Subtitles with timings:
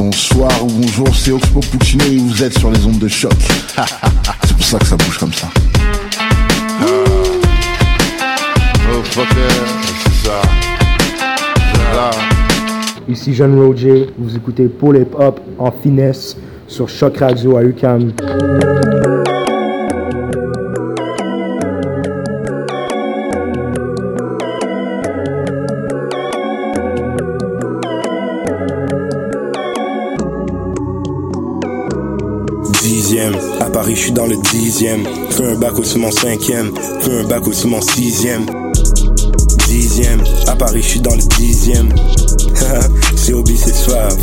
[0.00, 3.34] Bonsoir ou bonjour, c'est Oxpo Puccino et vous êtes sur les ondes de choc.
[4.44, 5.46] c'est pour ça que ça bouge comme ça.
[8.90, 9.02] Oh
[10.24, 10.40] ça.
[13.10, 16.34] Ici Jeanne Roger, vous écoutez Paul Hip Hop en finesse
[16.66, 18.12] sur Choc Radio à UCAM.
[36.00, 36.72] Mon cinquième,
[37.02, 38.46] fais un bac au mon sixième.
[39.68, 41.90] Dixième, à Paris je suis dans le dixième.
[43.16, 44.16] c'est hobby, c'est suave.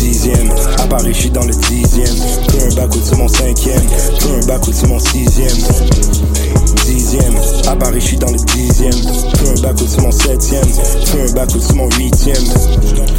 [0.00, 2.16] Dixième, à Paris je suis dans le dixième.
[2.50, 3.86] Fais un bac au mon cinquième,
[4.18, 5.56] fais un bac au mon sixième.
[6.84, 7.34] Dixième,
[7.68, 8.92] à Paris je suis dans le dixième.
[8.92, 10.64] Fais un bac au mon septième,
[11.04, 12.44] fais un bac au mon huitième.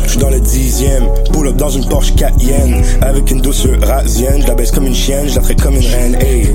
[0.06, 2.82] Je suis dans le dixième, pull up dans une Porsche Cayenne.
[3.02, 5.86] Avec une douceur rasienne, je la baisse comme une chienne, je la traite comme une
[5.86, 6.18] reine.
[6.22, 6.54] Et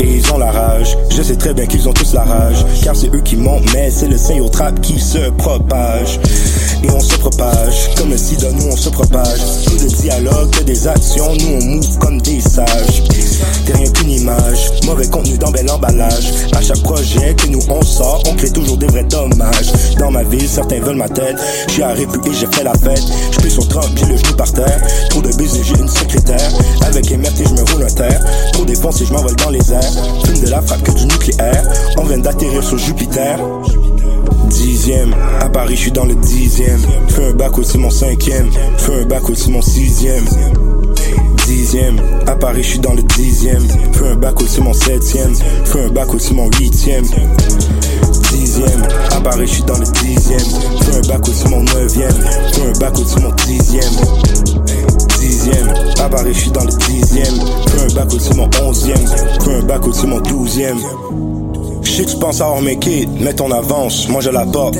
[0.00, 2.64] ils ont la rage, je sais très bien qu'ils ont tous la rage.
[2.82, 6.20] Car c'est eux qui montent, mais c'est le sein au trap qui se propage
[6.84, 10.64] Et on se propage, comme le sida, nous on se propage Tout de dialogue, que
[10.64, 13.02] des actions, nous on move comme des sages
[13.64, 17.82] T'es rien qu'une image, mauvais contenu dans bel emballage À chaque projet que nous on
[17.82, 21.36] sort, on crée toujours des vrais dommages Dans ma ville, certains veulent ma tête,
[21.68, 23.02] je suis à Répu et j'ai fait la fête
[23.42, 24.80] suis sur 30 puis le genou par terre.
[25.10, 26.50] Trop de business, j'ai une secrétaire.
[26.82, 28.20] Avec émerté, je me roule un terre.
[28.52, 29.92] Trop défoncé, je m'envole dans les airs.
[30.24, 31.62] Fume de la frappe que du nucléaire.
[31.98, 33.38] On vient d'atterrir sur Jupiter.
[34.52, 36.80] Dixième, à Paris, je suis dans le dixième.
[37.08, 38.50] Fais un bac aussi mon cinquième.
[38.78, 40.24] Fais un bac aussi mon sixième.
[41.46, 43.66] Dixième, à Paris, je suis dans le dixième.
[43.92, 45.34] Fais un bac aussi mon septième.
[45.64, 47.04] Fais un bac aussi mon huitième
[48.32, 48.82] dixième.
[49.16, 50.40] À Paris, je suis dans le dixième.
[50.80, 52.12] Fais un bac au mon neuvième.
[52.52, 53.94] Fais un bac au mon dixième.
[55.20, 55.68] Dixième.
[56.00, 57.34] À Paris, je suis dans le dixième.
[57.68, 59.06] Fais un bac au mon onzième.
[59.44, 60.78] Fais un bac au mon douzième.
[61.82, 64.76] Je sais que tu penses mes kids, mais ton avance, moi je la porte.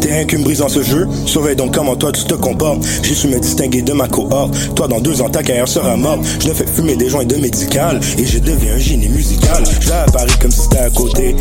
[0.00, 2.84] T'es rien qu'une brise dans ce jeu, surveille donc comment toi tu te comportes.
[3.02, 4.54] J'ai su me distinguer de ma cohorte.
[4.74, 6.20] Toi, dans deux ans, ta carrière sera morte.
[6.40, 9.64] Je ne fais fumer des joints de médical et je deviens un génie musical.
[9.80, 11.36] Je à Paris comme si c'était à côté.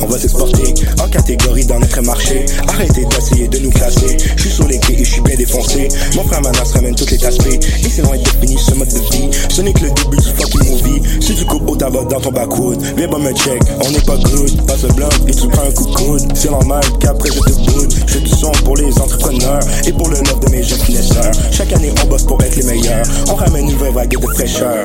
[0.00, 2.44] On va s'exporter en catégorie dans notre marché.
[2.68, 4.16] Arrêtez d'essayer de nous classer.
[4.36, 5.88] Je suis sur les quais et je suis bien défoncé.
[6.16, 7.46] Mon frère Manas ramène tous les aspects.
[7.46, 9.28] Et c'est loin de fini ce mode de vie.
[9.48, 11.02] Ce n'est que le début du fucking movie.
[11.20, 13.62] Si tu coupes au tabac dans ton backwood, viens pas me check.
[14.04, 16.32] Pas good, passe le blanc et tu prends un coup de coude.
[16.34, 17.94] C'est normal qu'après je te boude.
[18.06, 21.32] Je du son pour les entrepreneurs et pour le neuf de mes jeunes finesseurs.
[21.50, 23.06] Chaque année on bosse pour être les meilleurs.
[23.30, 24.84] On ramène une vraie vague de fraîcheur.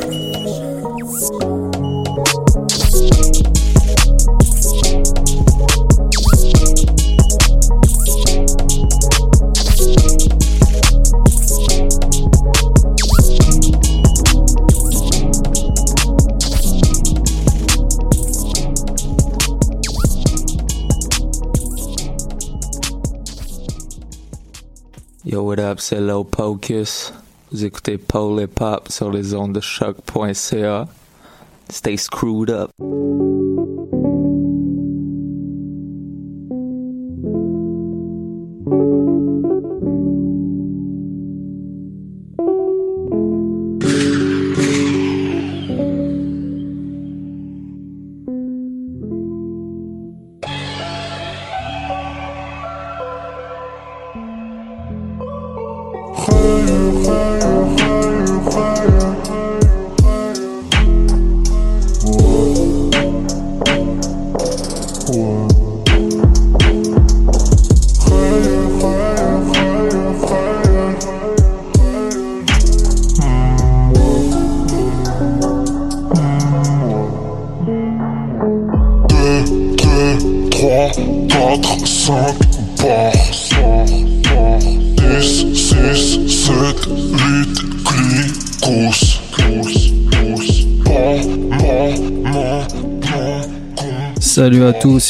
[25.37, 27.13] Yo, what up, c'est Low Pocus.
[27.51, 30.87] Vous écoutez Paul et Pop sur les ondes de choc.ca.
[31.69, 32.71] Stay screwed up.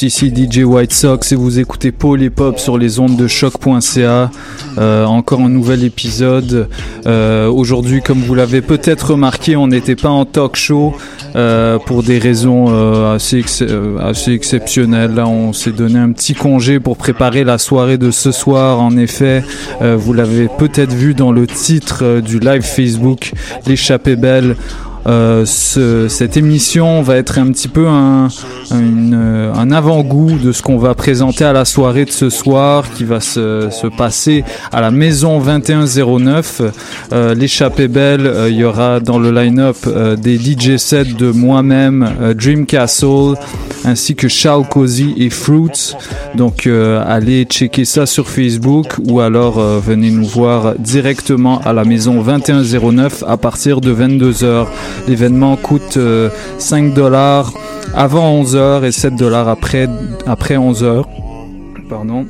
[0.04, 4.30] Ici DJ White Sox et vous écoutez Paul et Pop sur les ondes de choc.ca.
[4.78, 6.70] Euh, encore un nouvel épisode.
[7.08, 10.94] Euh, Aujourd'hui, comme vous l'avez peut-être remarqué, on n'était pas en talk show
[11.36, 12.68] euh, pour des raisons
[13.12, 13.44] assez,
[14.00, 15.16] assez exceptionnelles.
[15.16, 18.80] Là, on s'est donné un petit congé pour préparer la soirée de ce soir.
[18.82, 19.44] En effet,
[19.82, 23.32] vous l'avez peut-être vu dans le titre du live Facebook,
[23.66, 24.56] l'échappée belle.
[25.08, 28.28] Euh, ce, cette émission va être un petit peu un,
[28.72, 33.06] une, un avant-goût de ce qu'on va présenter à la soirée de ce soir qui
[33.06, 36.62] va se, se passer à la maison 2109.
[37.14, 41.32] Euh, L'échappée belle, euh, il y aura dans le line-up euh, des DJ sets de
[41.32, 43.36] moi-même, euh, Dream Castle,
[43.86, 45.94] ainsi que Charles Cozy et Fruits.
[46.36, 51.74] Donc euh, allez checker ça sur Facebook ou alors euh, venez nous voir directement à
[51.74, 54.66] la maison 2109 à partir de 22h.
[55.08, 57.54] L'événement coûte euh, 5 dollars
[57.94, 59.88] avant 11h et 7 dollars après,
[60.26, 61.06] après 11h.
[61.90, 62.26] Pardon.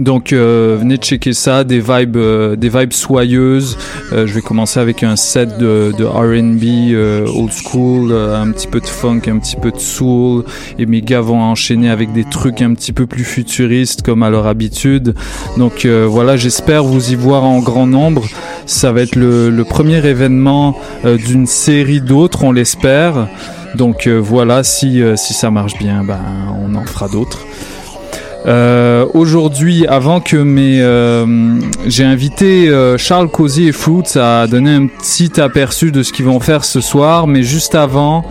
[0.00, 3.78] Donc euh, venez checker ça, des vibes, euh, des vibes soyeuses.
[4.12, 8.80] Euh, je vais commencer avec un set de, de R&B old school, un petit peu
[8.80, 10.44] de funk, un petit peu de soul,
[10.78, 14.30] et mes gars vont enchaîner avec des trucs un petit peu plus futuristes comme à
[14.30, 15.14] leur habitude.
[15.56, 18.24] Donc voilà, j'espère vous y voir en grand nombre.
[18.66, 23.28] Ça va être le, le premier événement euh, d'une série d'autres, on l'espère.
[23.74, 26.20] Donc euh, voilà, si, euh, si ça marche bien, ben,
[26.60, 27.46] on en fera d'autres.
[28.46, 34.74] Euh, Aujourd'hui, avant que mes, euh, j'ai invité euh, Charles Cozy et Fruits à donner
[34.74, 38.24] un petit aperçu de ce qu'ils vont faire ce soir, mais juste avant,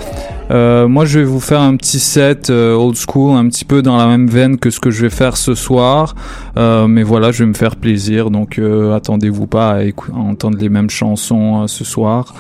[0.52, 3.82] euh, moi je vais vous faire un petit set euh, old school, un petit peu
[3.82, 6.16] dans la même veine que ce que je vais faire ce soir,
[6.58, 8.60] Euh, mais voilà, je vais me faire plaisir, donc
[8.96, 12.34] attendez-vous pas à, à entendre les mêmes chansons ce soir.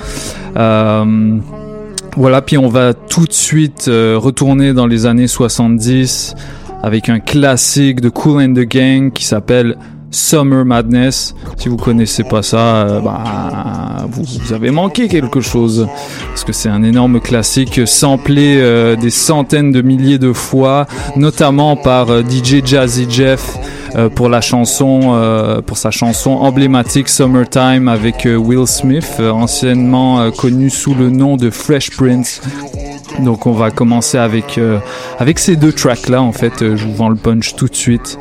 [2.17, 6.35] Voilà, puis on va tout de suite retourner dans les années 70
[6.83, 9.77] avec un classique de Cool and the Gang qui s'appelle
[10.11, 11.35] Summer Madness.
[11.57, 15.87] Si vous connaissez pas ça, euh, bah, vous, avez manqué quelque chose
[16.29, 21.75] parce que c'est un énorme classique samplé euh, des centaines de milliers de fois, notamment
[21.75, 23.57] par euh, DJ Jazzy Jeff
[24.13, 25.19] pour la chanson,
[25.65, 31.89] pour sa chanson emblématique Summertime avec Will Smith, anciennement connu sous le nom de Fresh
[31.97, 32.39] Prince.
[33.23, 34.79] Donc on va commencer avec euh,
[35.17, 36.61] avec ces deux tracks là en fait.
[36.61, 38.17] Euh, je vous vends le punch tout de suite.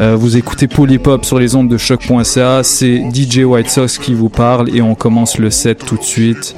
[0.00, 4.28] Euh, vous écoutez Polypop sur les ondes de choc.ca, c'est DJ White Sox qui vous
[4.28, 6.54] parle et on commence le set tout de suite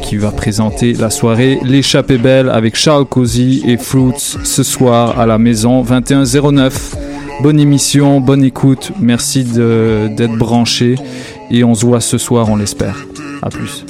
[0.00, 5.26] qui va présenter la soirée L'échappée belle avec Charles Cozy et Fruits ce soir à
[5.26, 6.96] la maison 2109.
[7.42, 10.96] Bonne émission, bonne écoute, merci d'être branché
[11.50, 12.96] et on se voit ce soir on l'espère.
[13.42, 13.84] À plus.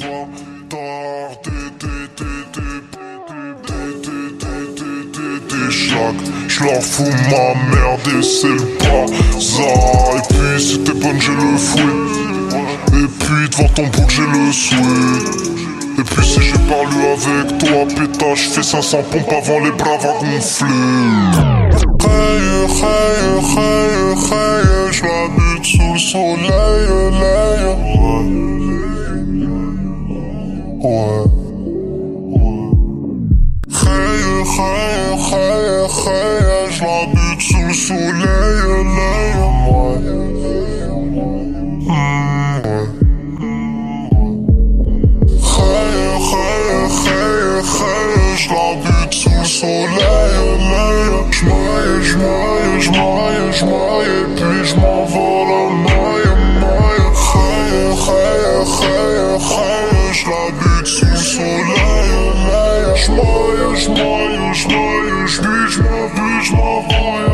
[6.62, 10.16] Leur fous ma merde et c'est le bazar.
[10.16, 11.82] Et puis si t'es bonne, j'ai le fouet.
[12.92, 15.40] Et puis devant ton bouc, j'ai le souhait.
[15.98, 20.24] Et puis si j'ai parlé avec toi, pétage, fais 500 pompes avant les bras à
[20.24, 20.66] gonfler.
[24.92, 26.86] Je la bute sous le soleil,
[27.20, 27.64] lay.
[30.82, 31.40] Ouais.
[35.30, 39.50] Хая, хая, اجمع بيك شمس ولاية لاية
[45.42, 55.04] خيا خيا خيا خيا اجمع بيك شمس ولاية لاية جماية جماية جماية جماية بي جمع
[55.04, 58.30] فولا ماية ماية خيا خيا
[65.38, 67.29] bitch, my bitch, my fire.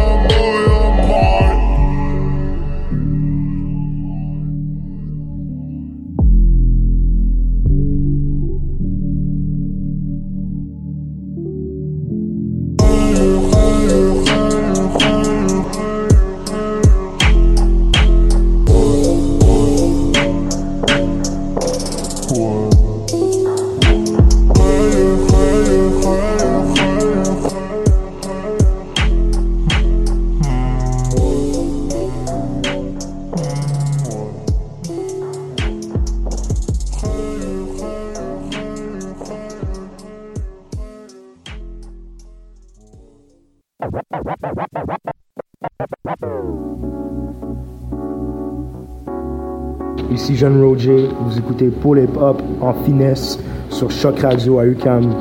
[50.12, 53.38] Ici John Roger, vous écoutez Paul Hip Hop en finesse
[53.70, 55.12] sur Choc Radio à UQAM.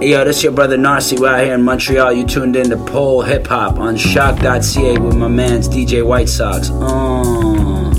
[0.00, 1.18] Hey yo, this is your brother Narcy.
[1.18, 2.12] We're out here in Montreal.
[2.12, 6.70] You tuned in to Pole Hip Hop on choq.ca with my man's DJ White Sox.
[6.72, 7.90] Oh.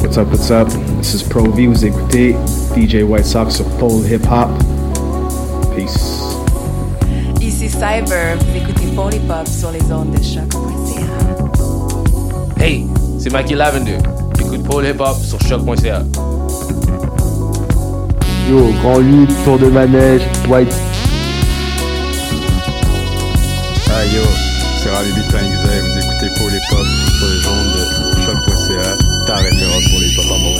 [0.00, 0.68] What's up, what's up?
[0.98, 1.66] This is Pro V.
[1.66, 2.34] Vous écoutez
[2.74, 4.50] DJ White Sox of Pole Hip Hop.
[5.78, 6.36] Peace.
[7.40, 8.36] Ici Cyber.
[8.40, 11.02] Vous écoutez Hop sur les ondes de choc.ca.
[12.60, 12.86] Hey,
[13.20, 13.98] c'est Mikey Lavender.
[14.40, 16.02] Hip Hop sur choc.ca.
[18.50, 20.74] Yo, Grand Lutte, Tour de Manège, White.
[23.90, 24.22] Ah yo,
[24.82, 26.86] c'est Ravi Bitcoin vous écoutez Pole Hip Hop
[27.18, 27.84] sur les ondes de
[28.24, 30.57] choc.ca, ta référence pour les hip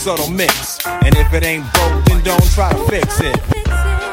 [0.00, 0.78] subtle mix.
[0.86, 3.38] And if it ain't broke, then don't try to fix it.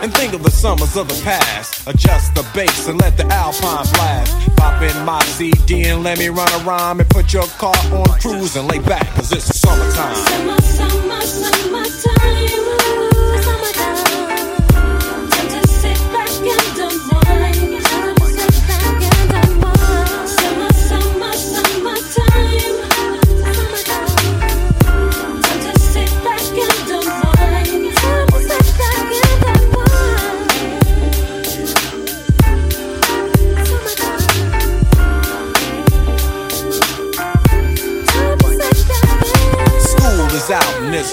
[0.04, 1.88] and think of the summers of the past.
[1.88, 4.56] Adjust the bass and let the alpine blast.
[4.58, 8.06] Pop in my CD and let me run a rhyme and put your car on
[8.20, 10.16] cruise and lay back, cause it's summertime.
[10.16, 12.17] Summer, summer, summertime.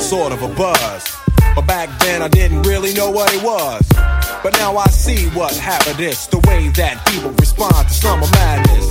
[0.05, 1.17] Sort of a buzz.
[1.55, 3.83] But back then I didn't really know what it was.
[4.43, 8.87] But now I see what happened is the way that people respond to summer madness.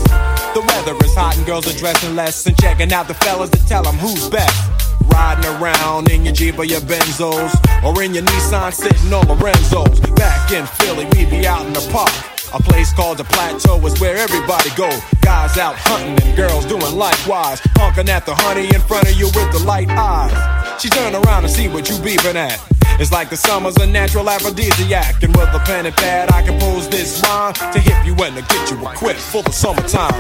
[0.58, 3.64] The weather is hot and girls are dressing less and checking out the fellas to
[3.68, 4.58] tell them who's best.
[5.06, 10.00] Riding around in your Jeep or your Benzos, or in your Nissan sitting on Lorenzo's.
[10.16, 12.33] Back in Philly, we be out in the park.
[12.54, 14.88] A place called the Plateau is where everybody go.
[15.22, 17.60] Guys out hunting and girls doing likewise.
[17.78, 20.80] Honking at the honey in front of you with the light eyes.
[20.80, 22.62] She turn around and see what you beeping at.
[23.00, 25.24] It's like the summer's a natural aphrodisiac.
[25.24, 28.44] And with a pen and pad, I compose this rhyme to hit you and to
[28.44, 30.14] get you equipped for the summertime.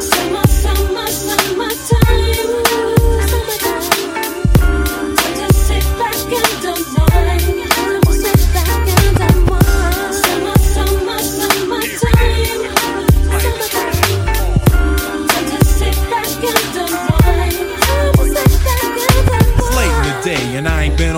[0.00, 2.71] Summer, summer, summertime.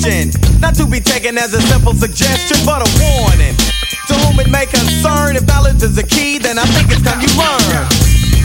[0.00, 0.30] Question.
[0.60, 3.56] Not to be taken as a simple suggestion, but a warning.
[4.08, 7.20] To whom it may concern, if knowledge is a key, then I think it's time
[7.20, 7.86] you learn.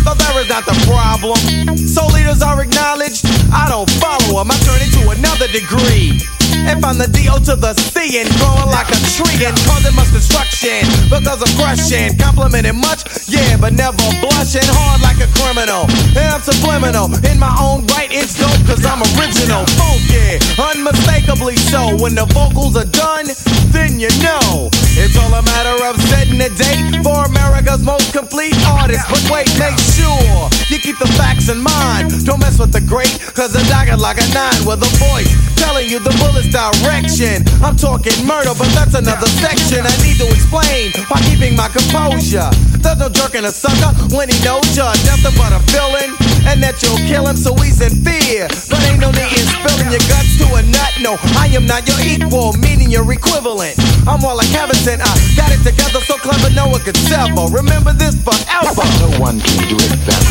[0.03, 1.77] Though there is not the problem.
[1.77, 3.25] So leaders are acknowledged.
[3.51, 4.51] I don't follow them.
[4.51, 6.19] I turn into another degree.
[6.63, 7.39] And find the D.O.
[7.51, 12.15] to the C and growing like a tree and causing much destruction because of crushing.
[12.17, 15.85] Complimenting much, yeah, but never blushing hard like a criminal.
[16.15, 19.67] And I'm subliminal in my own right, it's dope cause I'm original.
[19.75, 21.97] Funky, unmistakably so.
[21.99, 23.27] When the vocals are done,
[23.75, 24.71] then you know.
[24.95, 29.03] It's all a matter of setting a date for America's most complete artist.
[29.11, 32.25] But wait, make sure you keep the facts in mind.
[32.25, 35.89] Don't mess with the great, cause the dagger like a nine with a voice telling
[35.89, 37.45] you the bullets direction.
[37.61, 39.85] I'm talking murder, but that's another section.
[39.85, 42.49] I need to explain by keeping my composure.
[42.81, 46.13] There's no jerking a sucker when he knows you're nothing but a villain.
[46.45, 48.45] And that you'll kill him, so he's in fear.
[48.69, 50.93] But ain't no need in spilling your guts to a nut.
[51.01, 53.73] No, I am not your equal, meaning your equivalent.
[54.05, 55.01] I'm more like Harrison.
[55.01, 57.49] I got it together so clever no one could sever.
[57.49, 58.85] Remember this forever.
[59.01, 60.21] No one can do it better.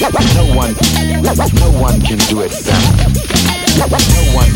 [0.00, 0.72] No one,
[1.60, 2.98] no one can do it better.
[3.76, 4.48] No one,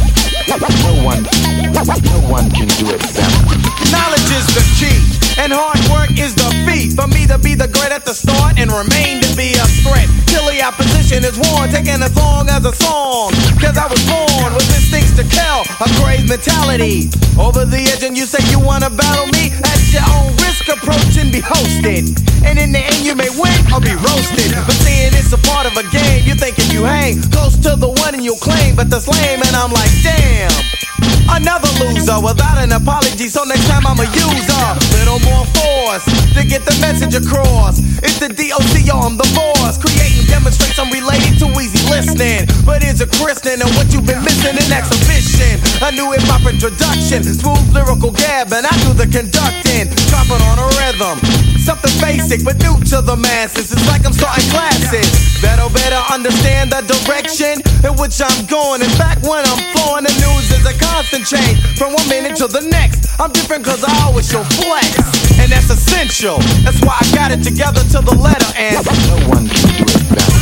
[0.48, 3.42] no one, no one can do it better.
[3.90, 4.98] Knowledge is the key,
[5.38, 6.92] and hard work is the feat.
[6.92, 10.08] For me to be the great at the start and remain to be a threat.
[10.26, 13.32] Till the opposition is worn, taking as long as a song.
[13.60, 17.10] Cause I was born with instincts to kill, a grave mentality.
[17.38, 19.52] Over the edge, and you say you wanna battle me?
[19.62, 22.12] At your own risk, approach and be hosted.
[22.44, 24.50] And in the end, you may win or be roasted.
[24.66, 27.88] But seeing it's a part of a game, you're thinking you hang close to the
[27.88, 31.21] one and you'll claim, but that's lame, and I'm like, damn damn.
[31.32, 36.04] Another loser without an apology, so next time I'ma use a little more force
[36.36, 37.80] to get the message across.
[38.04, 42.44] It's the DOC on the boss, creating demonstrates I'm related to easy listening.
[42.68, 45.56] But it's a christening and what you've been missing in exhibition.
[45.80, 50.60] A new hip hop introduction, smooth lyrical gab, and I do the conducting, dropping on
[50.60, 51.16] a rhythm.
[51.62, 53.72] Something basic but new to the masses.
[53.72, 55.08] It's like I'm starting classes.
[55.40, 58.82] Better, better understand the direction in which I'm going.
[58.82, 62.46] In fact, when I'm flowing, the news is a constant change from one minute to
[62.48, 63.06] the next.
[63.20, 64.98] I'm different cause I always show flex.
[65.38, 66.38] And that's essential.
[66.66, 70.02] That's why I got it together to the letter and no one can do it
[70.10, 70.32] better.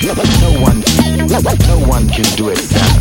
[0.00, 0.80] No one,
[1.68, 3.00] no one can do it better.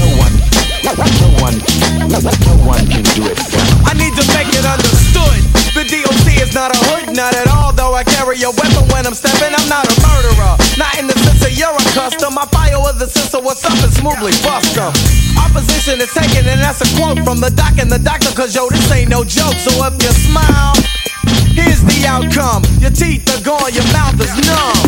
[0.00, 0.34] No one,
[0.82, 1.56] no one,
[2.08, 3.76] no one can do it better.
[3.84, 5.65] I need to make it understood.
[5.76, 7.68] The DOC is not a hood, not at all.
[7.68, 10.56] Though I carry a weapon when I'm stepping, I'm not a murderer.
[10.80, 12.32] Not in the sense that you're a custom.
[12.32, 14.88] I fire with the sister, what's up, and smoothly bust 'em.
[15.36, 18.32] Opposition is taken, and that's a quote from the doc and the doctor.
[18.32, 19.52] Cause yo, this ain't no joke.
[19.60, 20.72] So if you smile,
[21.52, 22.64] here's the outcome.
[22.80, 24.80] Your teeth are gone, your mouth is numb.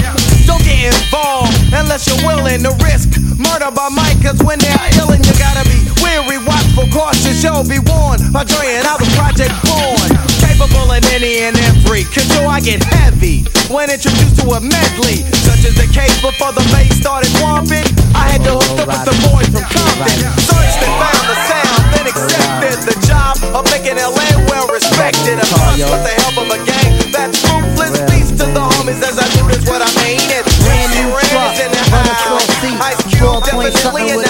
[0.48, 4.24] Don't get involved unless you're willing to risk murder by mic.
[4.24, 7.44] Cause when they're ill, and you gotta be weary, watchful, cautious.
[7.44, 10.37] Yo, be warned by Dre and how the project born.
[10.58, 12.02] Capable in any and every.
[12.34, 15.22] Yo, I get heavy when introduced to a medley.
[15.46, 17.86] Such as the case before the bass started whomping.
[18.10, 20.18] I had to hook up with the boys from Compton.
[20.50, 25.38] Searched and found the sound, then accepted the job of making LA well respected.
[25.38, 27.94] Of course, with the help of a gang that's ruthless.
[28.10, 30.18] Peace to the homies as I do this what I mean.
[30.26, 32.34] It's new truck, in the house.
[32.34, 34.26] 12 seat, Ice Cube definitely in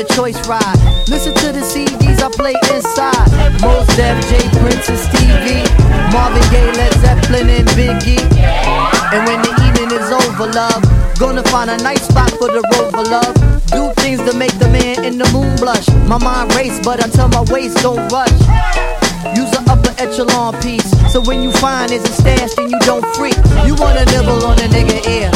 [0.00, 0.80] the choice ride.
[1.08, 3.28] Listen to the CDs I play inside.
[3.60, 5.66] Mos Def, J Prince and Stevie.
[6.08, 8.24] Marvin Gaye, Led Zeppelin and Biggie.
[9.12, 10.80] And when the evening is over, love,
[11.18, 13.34] gonna find a nice spot for the rover, love.
[13.68, 15.88] Do things to make the man in the moon blush.
[16.08, 18.40] My mind race, but I tell my waist don't rush.
[19.36, 20.88] Use an upper echelon piece.
[21.12, 23.36] So when you find it's a stash, then you don't freak.
[23.68, 25.30] You wanna nibble on a nigga ear.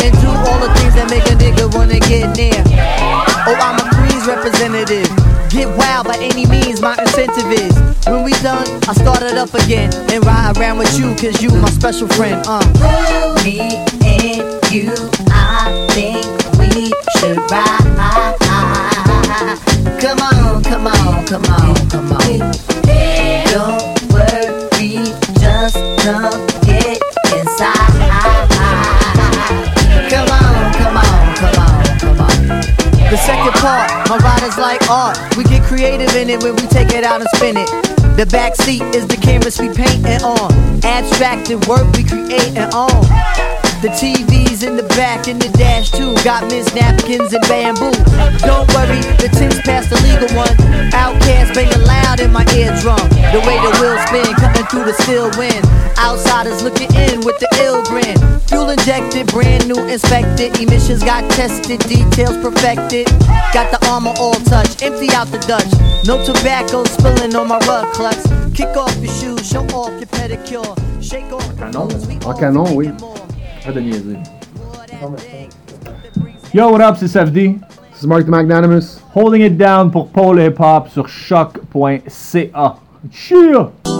[0.00, 2.64] And do all the things that make a nigga wanna get near.
[3.48, 3.85] Oh, I'm a
[4.26, 5.08] representative.
[5.50, 7.74] Get wild by any means, my incentive is.
[8.06, 9.94] When we done, I start it up again.
[10.10, 12.60] And ride around with you, cause you my special friend, uh.
[13.44, 13.60] Me
[14.02, 14.92] and you,
[15.30, 16.26] I think
[16.58, 17.86] we should ride.
[20.00, 22.38] Come on, come on, come on, come on.
[23.46, 26.55] Don't worry, just come
[33.26, 35.18] second part, my riders like art.
[35.36, 37.66] We get creative in it when we take it out and spin it.
[38.16, 40.52] The back seat is the canvas we painting on.
[40.84, 43.55] Abstracted work we creating on.
[43.84, 46.16] The TV's in the back in the dash too.
[46.24, 47.92] Got Miss Napkins and bamboo.
[48.40, 50.48] Don't worry, the tin's past the legal one.
[50.96, 52.96] OutKast banging loud in my eardrum.
[53.36, 55.60] The way the wheels spin, cutting through the still wind.
[56.00, 58.16] Outsiders looking in with the ill grin.
[58.48, 60.56] Fuel injected, brand new inspected.
[60.56, 63.06] Emissions got tested, details perfected.
[63.52, 65.68] Got the armor all touch, empty out the Dutch.
[66.08, 68.24] No tobacco spilling on my rug clutch.
[68.56, 70.72] Kick off your shoes, show off your pedicure.
[71.04, 71.92] Shake off the Canon.
[71.92, 72.88] En ah, canon, oui.
[73.66, 74.18] Pas de niaiser.
[76.54, 77.58] Yo, what up, c'est SFD.
[77.90, 79.00] This is Mark the Magnanimous.
[79.12, 82.76] Holding it down pour Paul Hip Hop sur choq.ca.
[83.10, 83.95] Cheer!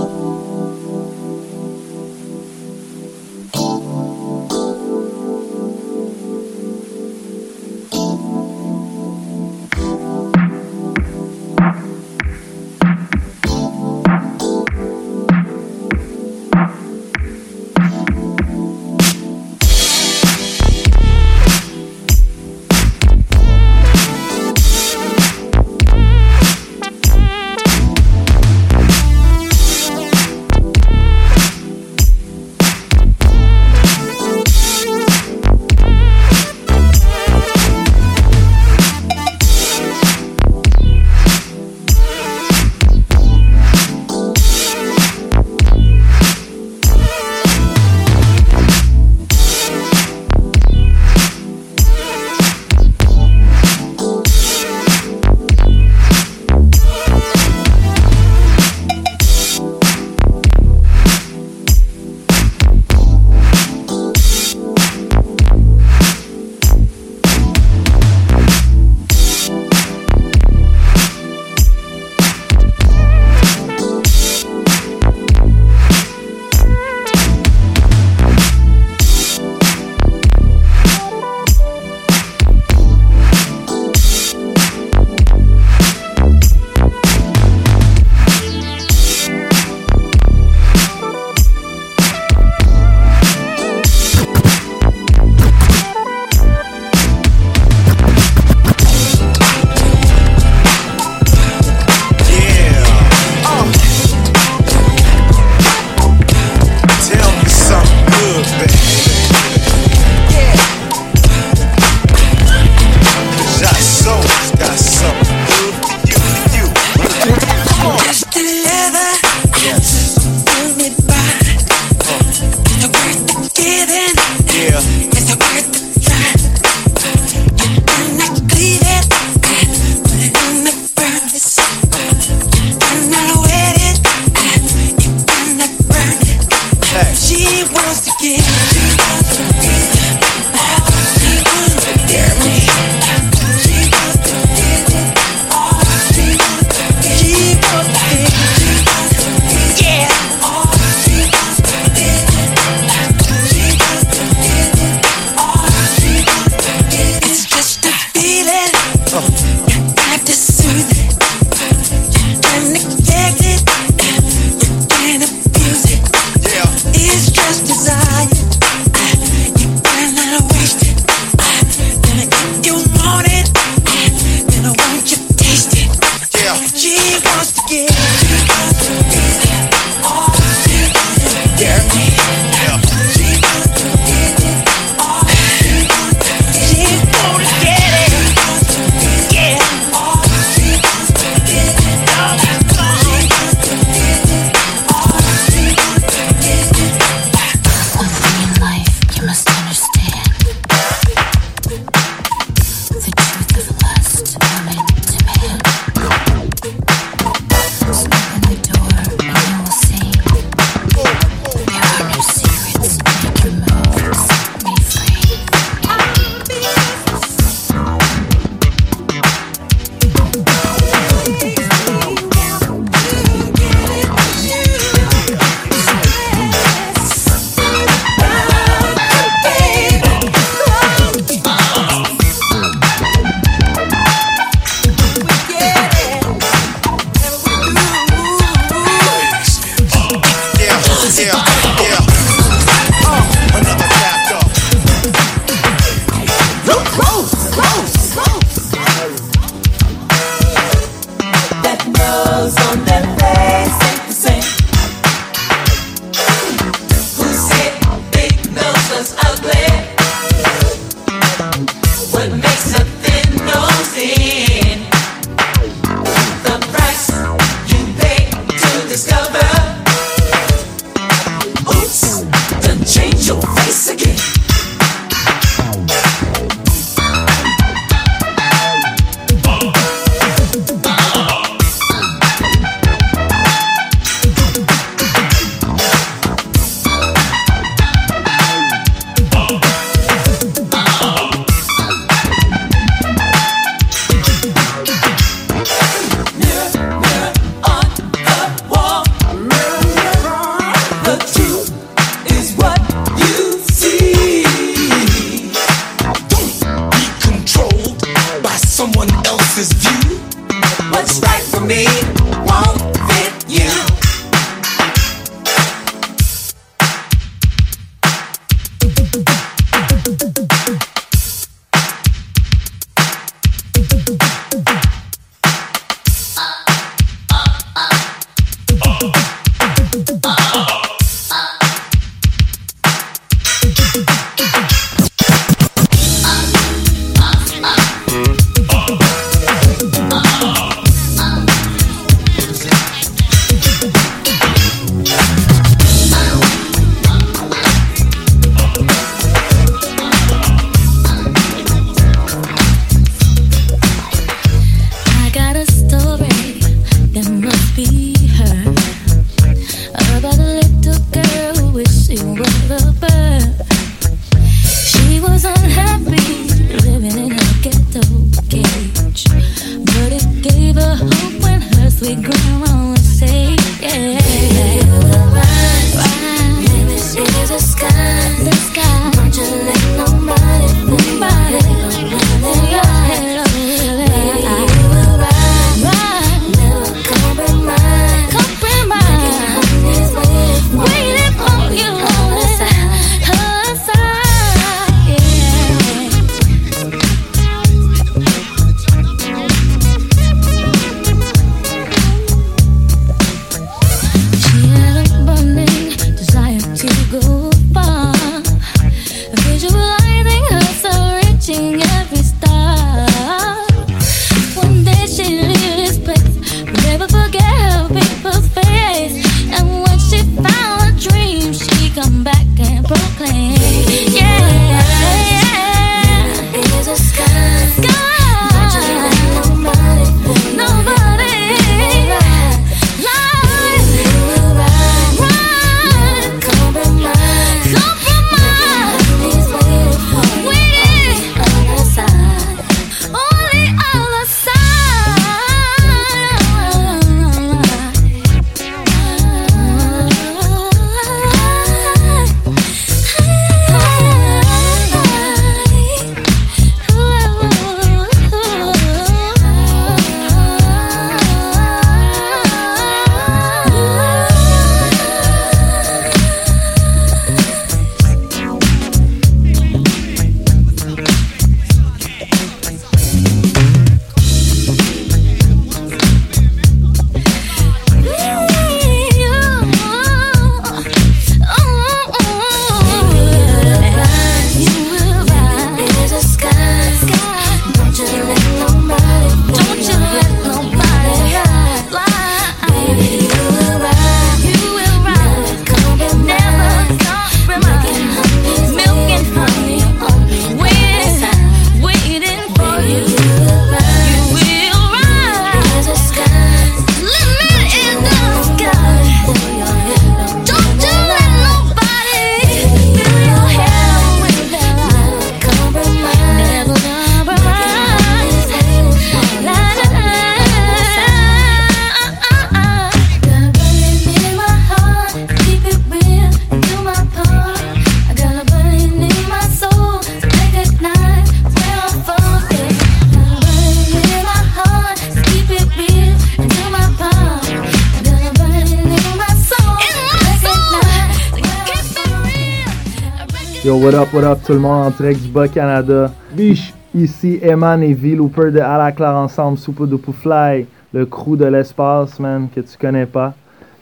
[543.86, 546.10] What up, what up tout le monde en direct du Bas-Canada.
[546.32, 546.74] Biche!
[546.92, 551.36] Ici Eman et V Looper de À la Claire Ensemble, Soupe de Fly, le crew
[551.36, 553.32] de l'espace, man, que tu connais pas.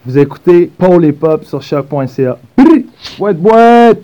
[0.05, 2.36] Vous écoutez Paul et Pop sur choc.ca.
[3.18, 3.94] What, what?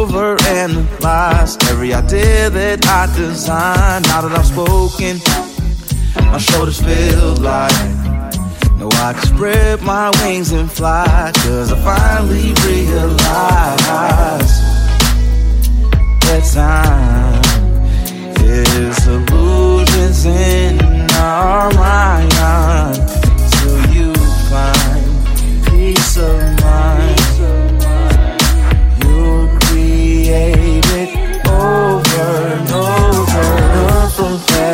[0.00, 4.02] Sometimes I overanalyze every idea that I design.
[4.02, 5.20] Now that I've spoken,
[6.30, 7.70] my shoulders feel light.
[8.78, 11.32] No, I can spread my wings and fly.
[11.34, 13.20] Cause I finally realize
[16.24, 17.42] that time
[18.42, 20.80] is illusions in
[21.16, 22.30] our mind.
[23.52, 24.14] Till you
[24.48, 26.99] find peace of mind.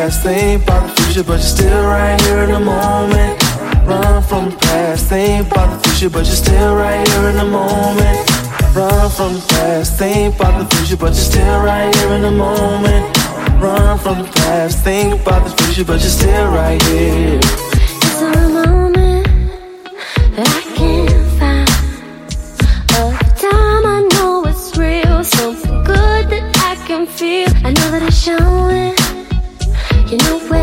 [0.07, 3.43] Past, think about the future, but you're still right here in the moment.
[3.85, 7.45] Run from the past, think about the future, but you're still right here in the
[7.45, 8.17] moment.
[8.75, 12.31] Run from the past, think about the future, but you're still right here in the
[12.31, 13.05] moment.
[13.61, 17.39] Run from the past, think about the future, but you're still right here.
[17.39, 19.27] It's a moment
[20.35, 21.69] that I can't find.
[22.99, 27.49] Of time I know it's real, something good that I can feel.
[27.65, 28.86] I know that it's showing.
[30.09, 30.56] You know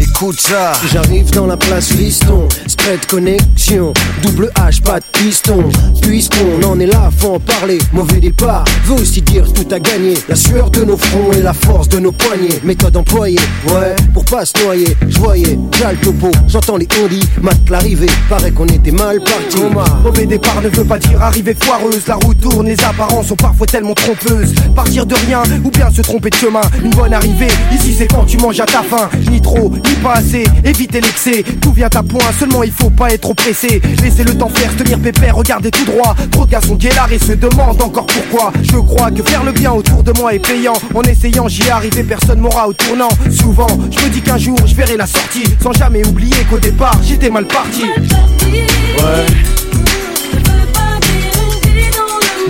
[0.00, 0.72] écoute ça.
[0.90, 5.68] J'arrive dans la place Fiston, spread connexion, double H, pas de piston.
[6.00, 7.78] Puisqu'on en est là, faut en parler.
[7.92, 10.14] Mauvais départ, veut aussi dire tout à gagner.
[10.28, 12.60] La sueur de nos fronts et la force de nos poignets.
[12.64, 14.96] Méthode employée, ouais, pour pas se noyer.
[15.06, 18.10] Je voyais, déjà le topo, j'entends les ondis, mate l'arrivée.
[18.30, 19.58] Paraît qu'on était mal parti.
[20.02, 22.06] Mauvais départ ne veut pas dire arrivée foireuse.
[22.06, 24.54] La route tourne, les apparences sont parfois tellement trompeuses.
[24.74, 26.60] Partir de rien ou bien se tromper de chemin.
[26.82, 29.08] Une bonne arrivée, ici c'est quand tu manges à ta faim.
[29.30, 31.44] Ni trop, ni pas assez, évitez l'excès.
[31.60, 33.80] Tout vient à point, seulement il faut pas être trop pressé.
[34.02, 36.14] Laissez le temps faire, tenir pépère, regardez tout droit.
[36.30, 38.52] Trop de gars sont guélards et se demandent encore pourquoi.
[38.62, 40.74] Je crois que faire le bien autour de moi est payant.
[40.94, 43.10] En essayant, j'y ai arrivé, personne m'aura au tournant.
[43.30, 45.44] Souvent, je me dis qu'un jour je verrai la sortie.
[45.62, 47.84] Sans jamais oublier qu'au départ, j'étais mal parti.
[47.84, 49.26] Ouais.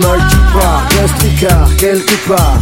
[0.01, 2.59] Mal tu pars, dans ce tricard, quelque part.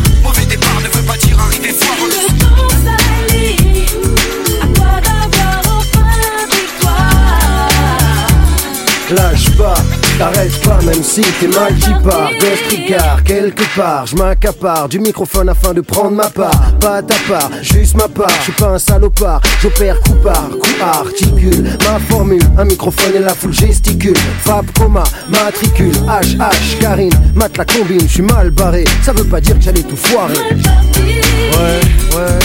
[9.61, 9.73] Pas,
[10.17, 14.99] t'arrêtes pas même si t'es mal tu pars Ghost Tricard, quelque part, je m'accapare du
[14.99, 16.73] microphone afin de prendre ma part.
[16.79, 19.41] Pas ta part, juste ma part, je suis pas un salopard.
[19.61, 21.63] J'opère coup par coup articule.
[21.85, 24.17] Ma formule, un microphone et la foule gesticule.
[24.43, 28.83] Fab coma, matricule, HH, Karine Mat la combine, je suis mal barré.
[29.03, 30.33] Ça veut pas dire que j'allais tout foirer.
[30.33, 31.81] Ouais,
[32.15, 32.39] ouais.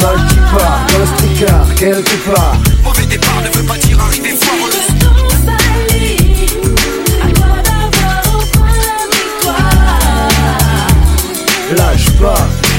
[0.00, 0.16] Mal
[0.88, 2.56] Ghost Tricard, quelque part.
[2.84, 3.85] Mauvais départ ne veut pas dire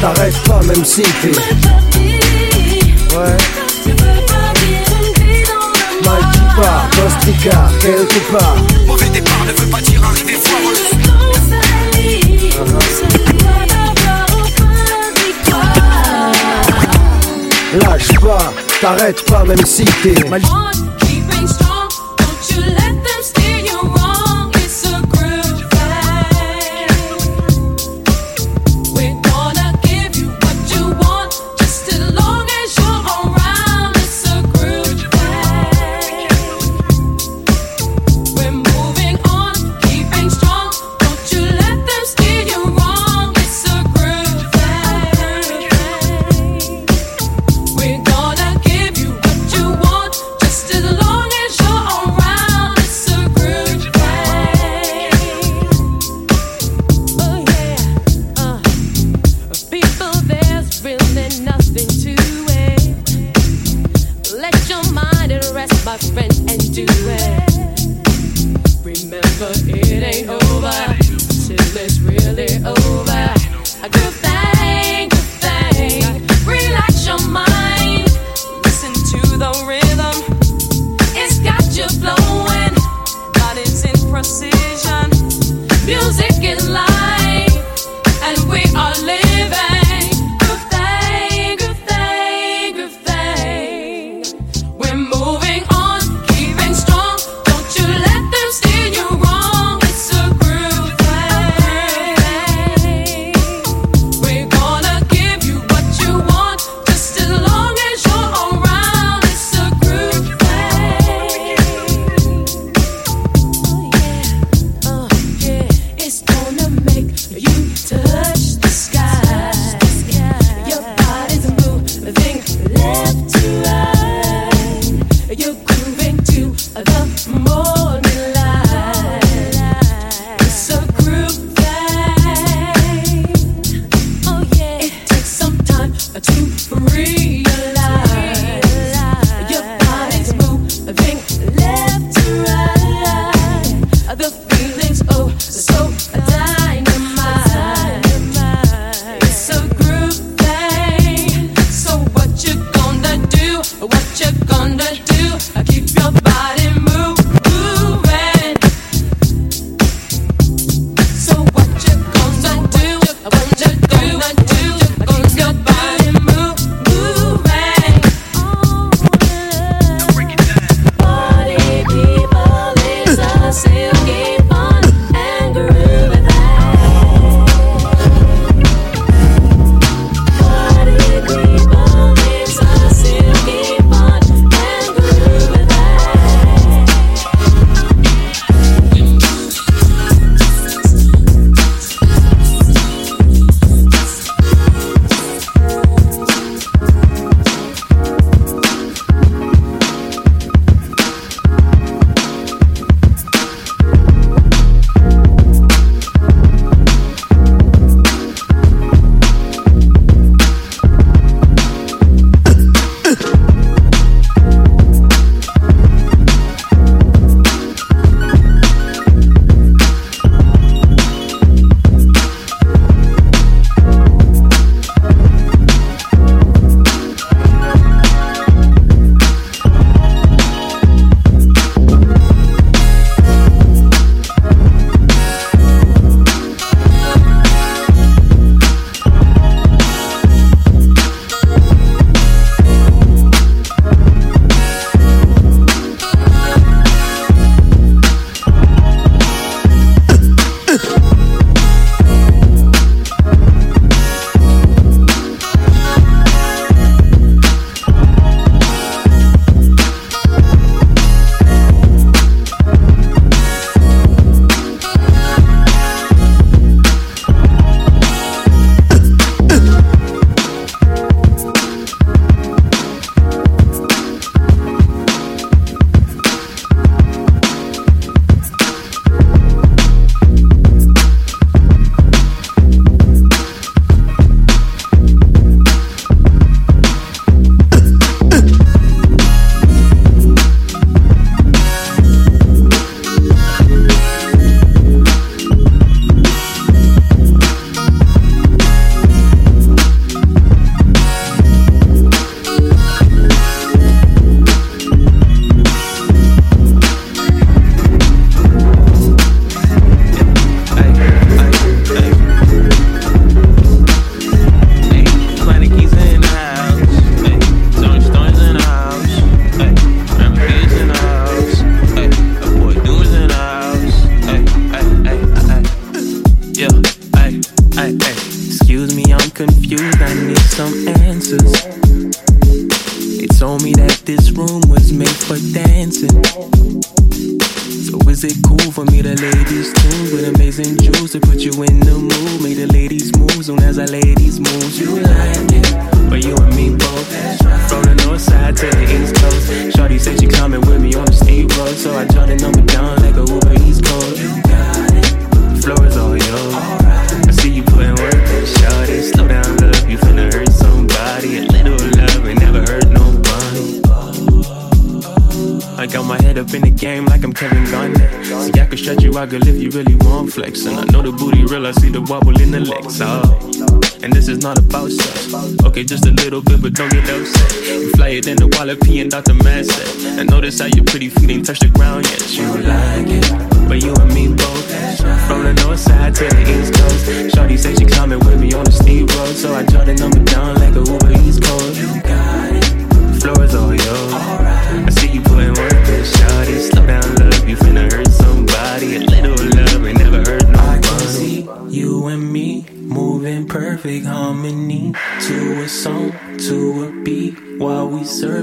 [0.02, 1.32] T'arrêtes pas même si t'es
[3.16, 3.38] Ouais.
[6.04, 8.56] Pas Mal qui part, postica, quelque part.
[8.86, 10.76] Mauvais départ ne veut pas dire arriver foireux.
[12.54, 12.98] Ah ah.
[17.82, 20.16] Lâche pas, t'arrêtes pas même si t'es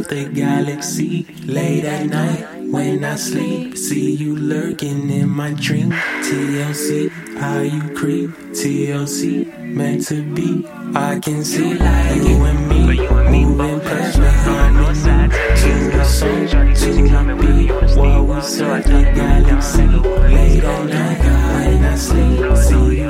[0.09, 1.27] the galaxy.
[1.45, 5.91] Late at night when I sleep, see you lurking in my dream.
[5.91, 8.31] TLC, how you creep.
[8.55, 10.67] TLC, meant to be.
[10.95, 15.29] I can see like you and me moving perfect harmony
[15.61, 19.87] to a song, to a beat while we surf the galaxy.
[19.87, 21.19] Late at night
[21.67, 23.04] when I sleep, see you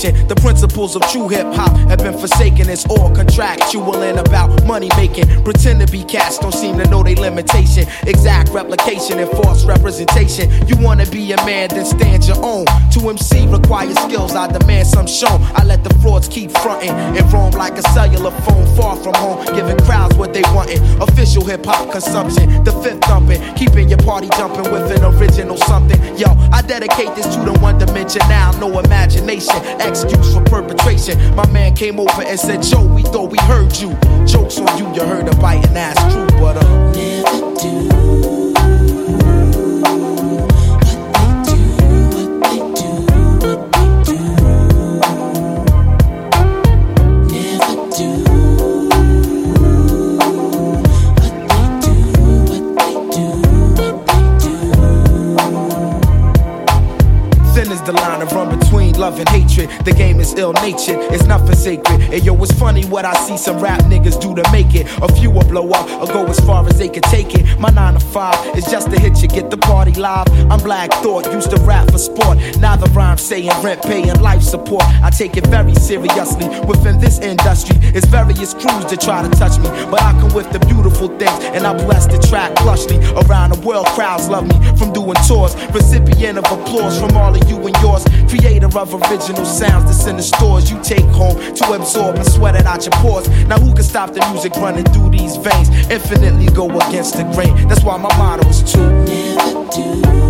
[0.00, 2.70] The principles of true hip hop have been forsaken.
[2.70, 3.99] It's all contractual
[5.44, 7.86] Pretend to be cats, don't seem to know their limitation.
[8.06, 10.50] Exact replication and false representation.
[10.66, 12.66] You wanna be a man, then stand your own.
[12.92, 15.40] To MC requires skills, I demand some shown.
[15.54, 19.44] I let the frauds keep fronting and roam like a cellular phone far from home,
[19.54, 20.80] giving crowds what they wantin'.
[21.00, 26.00] Official hip hop consumption, the fifth thumping, keeping your party jumping with an original something.
[26.16, 31.18] Yo, I dedicate this to the one dimension now, no imagination, excuse for perpetration.
[31.34, 33.90] My man came over and said, Joe, we thought we heard you.
[34.26, 37.90] Jokes on you, you heard a biting ass true, but uh, never do.
[57.86, 59.68] The line of run between love and hatred.
[59.84, 61.99] The game is ill natured, it's nothing sacred.
[62.12, 64.86] And yo, it's funny what I see some rap niggas do to make it.
[65.00, 67.58] A few will blow up or go as far as they can take it.
[67.58, 70.26] My nine to five is just to hit you, get the party live.
[70.50, 72.38] I'm Black Thought, used to rap for sport.
[72.58, 74.82] Now the rhyme saying rent, paying life support.
[75.02, 76.48] I take it very seriously.
[76.66, 79.68] Within this industry, it's various crews that try to touch me.
[79.90, 82.98] But I come with the beautiful things, and I bless the track plushly.
[83.26, 85.54] Around the world, crowds love me from doing tours.
[85.72, 88.04] Recipient of applause from all of you and yours.
[88.28, 92.54] Creator of original sounds that's in the stores you take home to absorb and sweat
[92.54, 93.28] it out your pores.
[93.46, 95.68] Now who can stop the music running through these veins?
[95.90, 97.68] Infinitely go against the grain.
[97.68, 100.29] That's why my motto is to never do.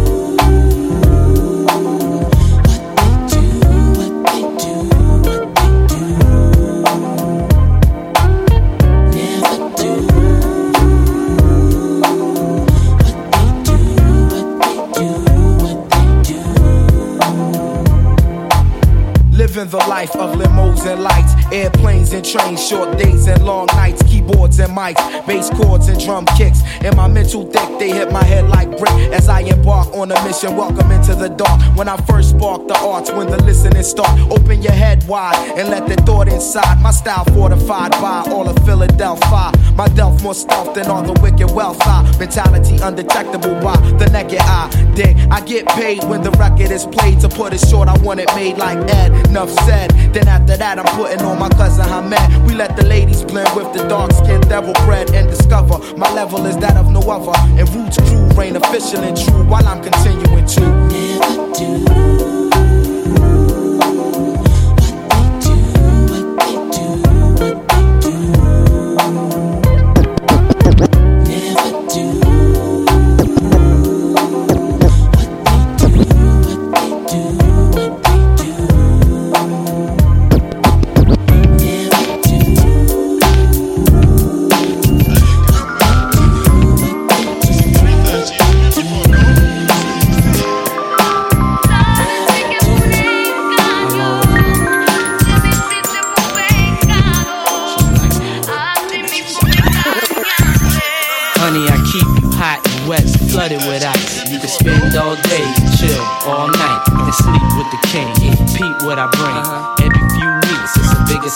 [19.70, 24.58] The life of limos and lights, airplanes and trains, short days and long nights, keyboards
[24.58, 26.60] and mics, bass chords and drum kicks.
[26.82, 30.24] In my mental thick, they hit my head like brick as I embark on a
[30.24, 30.56] mission.
[30.56, 31.60] Welcome into the dark.
[31.76, 35.68] When I first spark the arts, when the listening start, open your head wide and
[35.68, 36.80] let the thought inside.
[36.80, 39.52] My style fortified by all of Philadelphia.
[39.74, 41.78] My delf more stealth than all the wicked wealth.
[41.82, 44.70] I mentality undetectable by the naked eye.
[44.94, 47.20] Dig, I get paid when the record is played.
[47.20, 49.28] To put it short, I want it made like Ed.
[49.28, 49.90] Enough said.
[50.14, 52.46] Then after that, I'm putting on my cousin Hamed.
[52.46, 56.44] We let the ladies blend with the dark skinned devil bread and discover my level
[56.44, 57.32] is that of no other.
[57.58, 62.39] And Roots crew reign official and true while I'm continuing to never do.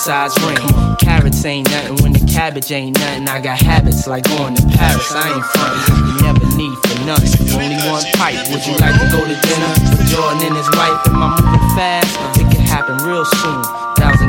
[0.05, 0.97] Size ring.
[1.01, 3.27] Carrots ain't nothing when the cabbage ain't nothing.
[3.27, 5.11] I got habits like going to Paris.
[5.13, 6.07] I ain't frontin'.
[6.07, 7.33] You never need for nothing.
[7.57, 8.37] Only one pipe.
[8.53, 9.73] Would you like to go to dinner
[10.05, 11.09] Jordan and his wife?
[11.09, 12.13] Am I moving fast?
[12.39, 13.84] It can happen real soon.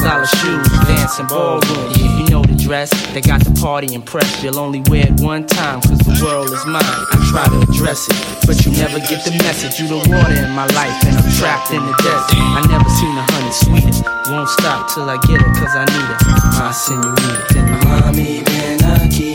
[0.06, 1.90] Dollar shoes, dancing ballroom.
[1.98, 4.44] You know the dress, they got the party impressed.
[4.44, 6.86] You'll only wear it one time, cause the world is mine.
[6.86, 8.14] I try to address it,
[8.46, 9.82] but you never get the message.
[9.82, 12.38] You the water in my life, and I'm trapped in the desert.
[12.38, 14.06] I never seen a honey sweeter.
[14.30, 16.22] Won't stop till I get her, cause I need it.
[16.54, 17.66] My senorita.
[17.82, 19.35] Mommy, ven aquí.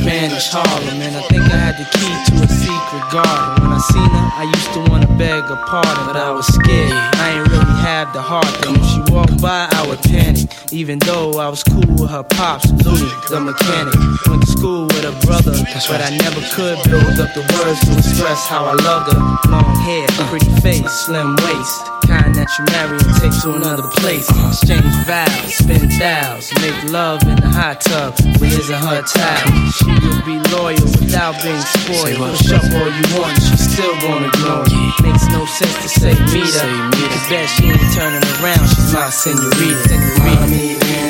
[0.00, 1.00] Spanish Harlem.
[1.02, 3.62] And I think I had the key to a secret garden.
[3.62, 6.06] When I seen her, I used to wanna beg her pardon.
[6.06, 6.92] But I was scared.
[6.92, 8.48] I ain't really have the heart.
[8.66, 10.48] And if she walked by, I would panic.
[10.72, 13.94] Even though I was cool with her pops, Louis, the mechanic.
[14.26, 15.52] Went to school with her brother.
[15.88, 19.20] But I never could build up the words to express how I loved her.
[19.50, 21.99] Long hair, pretty face, slim waist.
[22.10, 24.26] Kind that you marry and take to another place.
[24.26, 29.46] Exchange vows, spin thous, make love in the hot tub with his and her towel.
[29.78, 32.34] She'll be loyal without being spoiled.
[32.34, 34.66] Push up all you want, she's still gonna ignore.
[35.06, 36.70] Makes no sense to say meet her.
[36.90, 39.94] Cause bet she ain't turning around, she's my senorita.
[40.18, 41.09] Mami, ven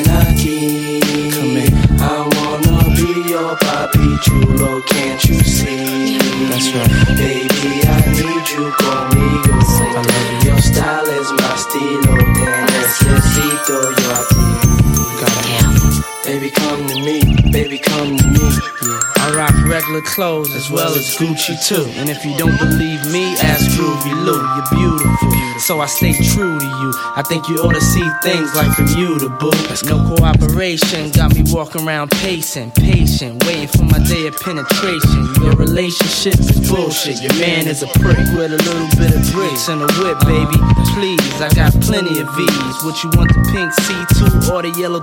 [20.01, 21.85] Clothes as well as Gucci too.
[21.99, 24.39] And if you don't believe me, ask Groovy Lou.
[24.55, 26.91] You're beautiful, so I stay true to you.
[27.15, 29.51] I think you ought to see things like boo.
[29.85, 35.33] No cooperation, got me walking around pacing, patient, waiting for my day of penetration.
[35.41, 37.21] Your relationship is bullshit.
[37.21, 40.57] Your man is a prick with a little bit of bricks and a whip, baby.
[40.93, 42.83] Please, I got plenty of V's.
[42.83, 45.01] What you want, the pink C2 or the yellow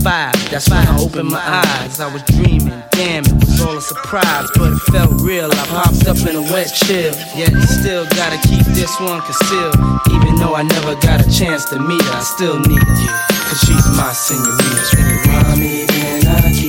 [0.00, 0.50] 325?
[0.50, 2.00] That's when I opened my eyes.
[2.00, 5.50] I was dreaming, damn, it was all a surprise, but it felt real.
[5.50, 9.76] I popped up in a wet chill, yet still gotta keep this one concealed.
[10.12, 12.96] Even though I never got a chance to meet her, I still need her,
[13.48, 14.96] cause she's my senorita.
[15.28, 16.67] Mami, ven aquí.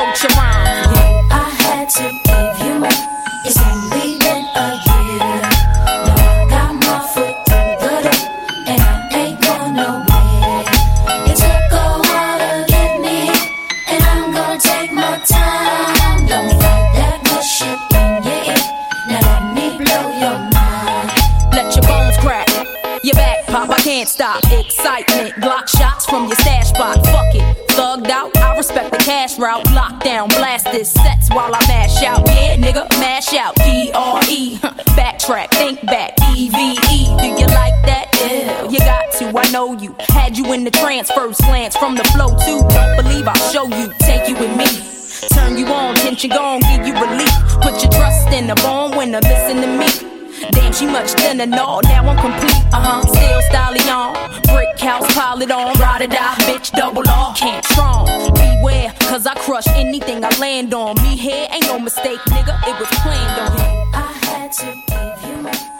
[0.00, 0.39] Wrote your
[56.00, 57.34] Ride or die, bitch, double R.
[57.34, 58.06] Can't strong.
[58.32, 60.96] Beware, cause I crush anything I land on.
[61.02, 63.94] Me here ain't no mistake, nigga, it was planned on.
[63.94, 65.79] I had to give you my.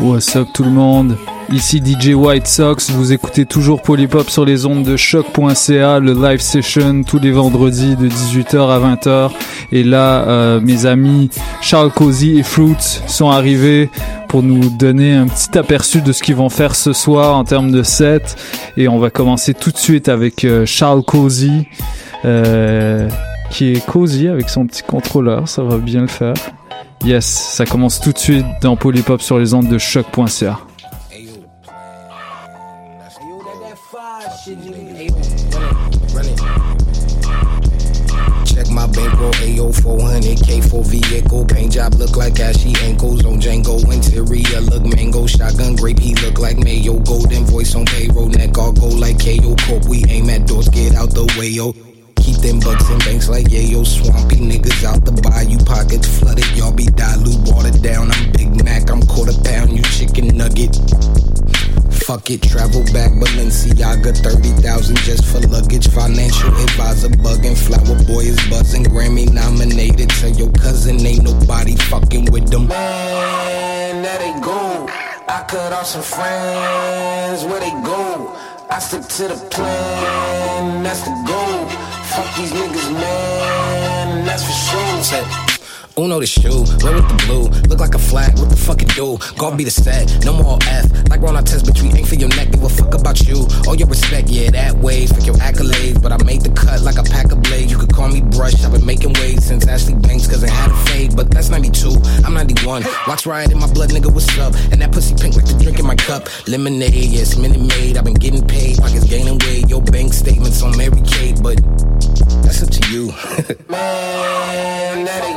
[0.00, 1.16] What's up tout le monde?
[1.52, 6.40] Ici DJ White Sox, vous écoutez toujours Polypop sur les ondes de choc.ca, le live
[6.40, 9.30] session tous les vendredis de 18h à 20h.
[9.72, 11.30] Et là, euh, mes amis
[11.60, 13.90] Charles Cozy et Fruits sont arrivés
[14.28, 17.70] pour nous donner un petit aperçu de ce qu'ils vont faire ce soir en termes
[17.70, 18.36] de set.
[18.76, 21.68] Et on va commencer tout de suite avec euh, Charles Cozy,
[22.24, 23.08] euh,
[23.50, 26.34] qui est Cozy avec son petit contrôleur, ça va bien le faire.
[27.04, 30.58] Yes, ça commence tout de suite dans Polypop sur les ondes de choc.ca.
[38.70, 41.44] My bankroll, AO 400K for vehicle.
[41.46, 43.78] Paint job look like ashy ankles on Django.
[43.92, 45.26] Interior look mango.
[45.28, 46.98] Shotgun grape, he look like mayo.
[46.98, 48.28] Golden voice on payroll.
[48.28, 49.84] Neck all go like KO Corp.
[49.86, 51.72] We aim at doors, get out the way, yo.
[52.24, 53.84] Keep them bucks in banks like yayo.
[53.84, 55.58] Swampy niggas out the bayou.
[55.66, 57.36] Pockets flooded, y'all be dilute.
[57.52, 58.88] Watered down, I'm Big Mac.
[58.88, 60.72] I'm quarter pound, you chicken nugget.
[62.08, 68.36] Fuck it, travel back Balenciaga 30,000 just for luggage Financial advisor bugging Flower boy is
[68.50, 74.86] buzzing Grammy nominated Tell your cousin ain't nobody fucking with them Man, there they go.
[75.26, 78.36] I cut off some friends, where they go?
[78.70, 81.93] I stick to the plan, that's the goal.
[82.14, 85.02] Fuck these niggas, man, that's for sure.
[85.02, 85.53] Said,
[85.96, 88.88] Uno the shoe, red with the blue, look like a flag, what the fuck it
[88.96, 89.16] do?
[89.38, 92.30] God be the set, no more F, like Ron test, but you ain't for your
[92.30, 93.46] neck, give a fuck about you.
[93.68, 96.98] All your respect, yeah, that way, fuck your accolades, but I made the cut like
[96.98, 97.70] a pack of blades.
[97.70, 100.72] You could call me Brush, I've been making waves since Ashley Banks, cause I had
[100.72, 101.94] a fade, but that's 92,
[102.26, 102.82] I'm 91.
[103.06, 104.52] Watch riot in my blood, nigga, what's up?
[104.72, 106.26] And that pussy pink like the drink in my cup.
[106.48, 107.96] Lemonade, yes, Minute made.
[107.96, 109.68] I've been getting paid, pockets gaining weight.
[109.68, 111.62] Your bank statements on Mary Kate, but
[112.42, 113.06] that's up to you.
[113.68, 115.34] Man, there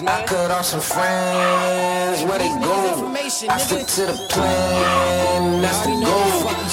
[0.00, 0.12] they go.
[0.12, 3.12] I cut off some friends, where they go?
[3.48, 6.30] I stick to the plan, that's the goal.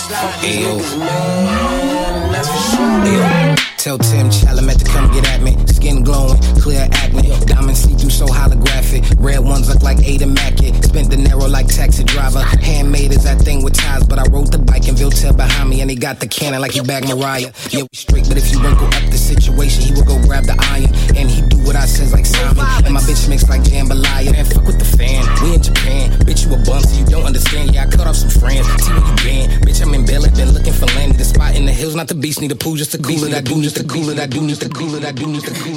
[0.07, 3.55] Fuck niggas, man, that's for sure.
[3.77, 5.55] Tell Tim Chalamet to come get at me.
[5.88, 7.31] Skin glowing, clear acne.
[7.45, 9.07] Diamond see through so holographic.
[9.23, 10.84] Red ones look like Ada Mackett.
[10.84, 12.41] Spent the narrow like taxi driver.
[12.59, 15.80] Handmade is that thing with ties, but I rode the bike and Viltel behind me,
[15.80, 17.53] and he got the cannon like he bagged Mariah.
[17.69, 20.59] Yeah, we straight, but if you wrinkle up the situation, he will go grab the
[20.76, 22.65] iron, and he do what I says like Simon.
[22.84, 24.35] And my bitch mix like jambalaya.
[24.35, 25.23] And fuck with the fan.
[25.39, 27.73] We in Japan, bitch you a bum, so you don't understand.
[27.73, 28.68] Yeah, I cut off some friends.
[28.84, 29.80] See where you been, bitch.
[29.80, 31.15] I'm in Bella, been looking for land.
[31.15, 33.34] The spot in the hills, not the beast, need a pool just to cool it.
[33.34, 34.19] I do just to cool it.
[34.19, 35.05] I do just to cool it.
[35.05, 35.76] I do just to cool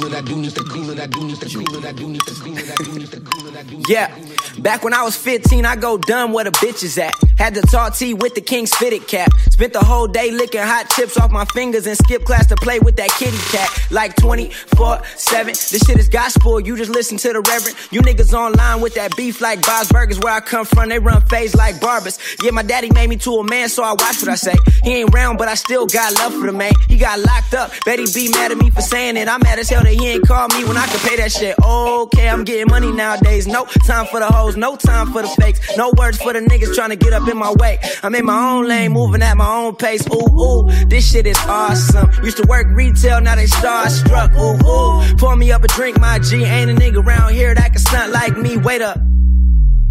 [3.87, 4.15] Yeah,
[4.59, 7.13] back when I was 15, I go dumb where the bitches at.
[7.37, 9.31] Had to talk tea with the King's fitted cap.
[9.49, 12.79] Spent the whole day licking hot chips off my fingers and skip class to play
[12.79, 13.69] with that kitty cat.
[13.89, 15.47] Like 24 7.
[15.47, 17.75] This shit is gospel, you just listen to the reverend.
[17.91, 21.21] You niggas online with that beef like Bob's Burgers, where I come from, they run
[21.23, 22.19] phase like barbers.
[22.43, 24.53] Yeah, my daddy made me to a man, so I watch what I say.
[24.83, 26.73] He ain't round, but I still got love for the man.
[26.87, 29.27] He got locked up, bet he be mad at me for saying it.
[29.27, 31.55] I'm mad as hell that he ain't called me when I could pay that shit.
[31.63, 33.47] Okay, I'm getting money nowadays.
[33.47, 35.59] No time for the hoes, no time for the fakes.
[35.77, 37.79] No words for the niggas trying to get up in my way.
[38.03, 40.05] I'm in my own lane, moving at my own pace.
[40.07, 42.09] Ooh, ooh, this shit is awesome.
[42.23, 44.35] Used to work retail, now they starstruck.
[44.37, 46.43] Ooh, ooh, pour me up a drink, my G.
[46.43, 48.57] Ain't a nigga around here that can stunt like me.
[48.57, 48.97] Wait up.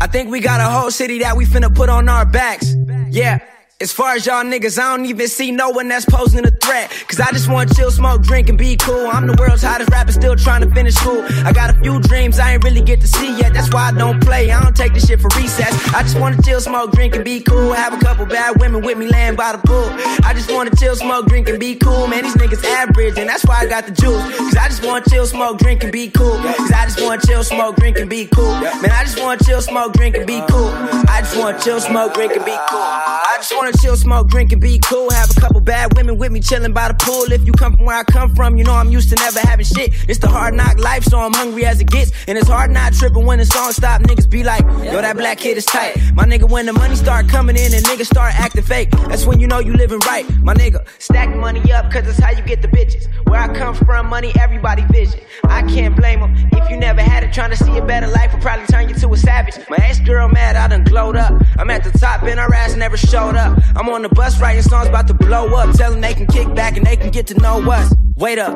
[0.00, 2.74] I think we got a whole city that we finna put on our backs.
[3.10, 3.40] Yeah.
[3.82, 6.90] As far as y'all niggas, I don't even see no one that's posing a threat.
[7.08, 9.06] Cause I just want chill, smoke, drink, and be cool.
[9.06, 11.24] I'm the world's hottest rapper, still trying to finish school.
[11.46, 13.54] I got a few dreams I ain't really get to see yet.
[13.54, 14.50] That's why I don't play.
[14.50, 15.72] I don't take this shit for recess.
[15.94, 17.72] I just wanna chill, smoke, drink, and be cool.
[17.72, 19.88] Have a couple bad women with me laying by the pool.
[20.28, 22.06] I just wanna chill, smoke, drink, and be cool.
[22.06, 24.22] Man, these niggas average, and that's why I got the juice.
[24.36, 26.36] Cause I just wanna chill, smoke, drink, and be cool.
[26.36, 28.52] Cause I just wanna chill, smoke, drink, and be cool.
[28.60, 30.68] Man, I just wanna chill, smoke, drink, and be cool.
[30.68, 32.84] I just wanna chill, smoke, drink, and be cool.
[32.84, 35.10] I just wanna chill, smoke, drink, and be cool.
[35.10, 37.32] Have a couple bad women with me chilling by the pool.
[37.32, 39.66] If you come from where I come from, you know I'm used to never having
[39.66, 39.92] shit.
[40.08, 42.12] It's the hard knock life, so I'm hungry as it gets.
[42.28, 44.02] And it's hard not tripping when the song stop.
[44.02, 45.96] Niggas be like, yo, that black kid is tight.
[46.14, 49.40] My nigga, when the money start coming in and niggas start acting fake, that's when
[49.40, 50.28] you know you living right.
[50.38, 53.06] My nigga, stack money up, cause it's how you get the bitches.
[53.28, 55.20] Where I come from, money, everybody vision.
[55.44, 56.34] I can't blame them.
[56.52, 58.94] If you never had it, trying to see a better life will probably turn you
[58.96, 59.54] to a savage.
[59.68, 61.40] My ex girl mad, I done glowed up.
[61.58, 63.59] I'm at the top and her ass never showed up.
[63.76, 65.74] I'm on the bus writing songs about to blow up.
[65.76, 67.92] Tell them they can kick back and they can get to know us.
[68.16, 68.54] Wait up.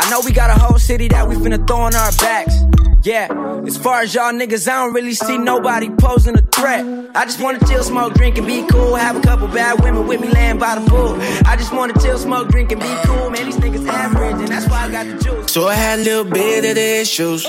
[0.00, 2.54] I know we got a whole city that we finna throw on our backs.
[3.04, 3.28] Yeah,
[3.66, 6.84] as far as y'all niggas, I don't really see nobody posing a threat.
[7.14, 8.96] I just wanna chill, smoke, drink, and be cool.
[8.96, 11.16] Have a couple bad women with me laying by the pool.
[11.46, 13.30] I just wanna chill, smoke, drink, and be cool.
[13.30, 15.52] Man, these niggas average, and that's why I got the juice.
[15.52, 17.44] So I had a little bit of the issues.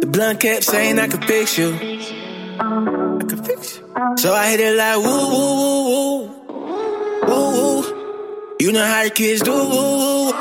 [0.00, 2.17] The blunt kept saying I could fix you.
[2.60, 3.84] I could fix you.
[4.16, 6.28] So I hit it like woo woo woo woo.
[7.28, 8.56] Woo woo.
[8.60, 9.52] You know how the kids do.
[9.52, 10.32] Woo, woo.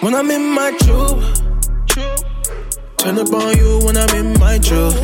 [0.00, 1.42] When I'm in my truth.
[2.98, 4.96] Turn up on you when I'm in my truth.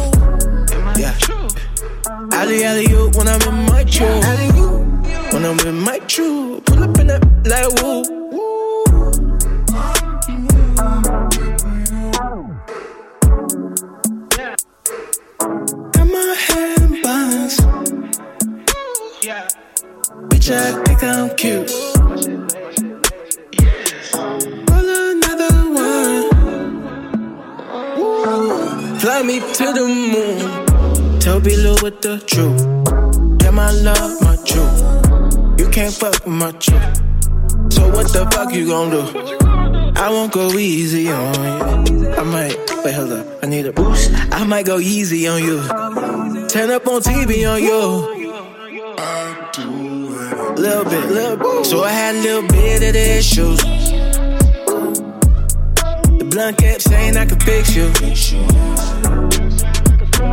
[0.97, 1.14] Yeah.
[2.32, 4.24] Alley alley you when I'm in my truth.
[5.32, 6.64] When I'm in my truth.
[6.64, 8.28] Pull up in that like woo.
[20.49, 21.70] Bitch, I think I'm cute.
[24.70, 26.25] Roll another one.
[28.99, 30.39] Fly me to the moon.
[31.20, 32.62] Toby Lou with the truth.
[33.43, 34.83] Yeah, my love, my truth.
[35.61, 37.03] You can't fuck with my truth.
[37.70, 39.03] So what the fuck you gon' do?
[40.01, 42.11] I won't go easy on you.
[42.11, 43.27] I might, wait, hold up.
[43.43, 44.11] I need a boost.
[44.33, 45.61] I might go easy on you.
[46.49, 48.16] Turn up on TV on you.
[48.99, 50.07] I bit,
[50.59, 51.66] little bit.
[51.66, 53.59] So I had a little bit of the issues.
[56.18, 57.93] The blunt kept saying I could fix you.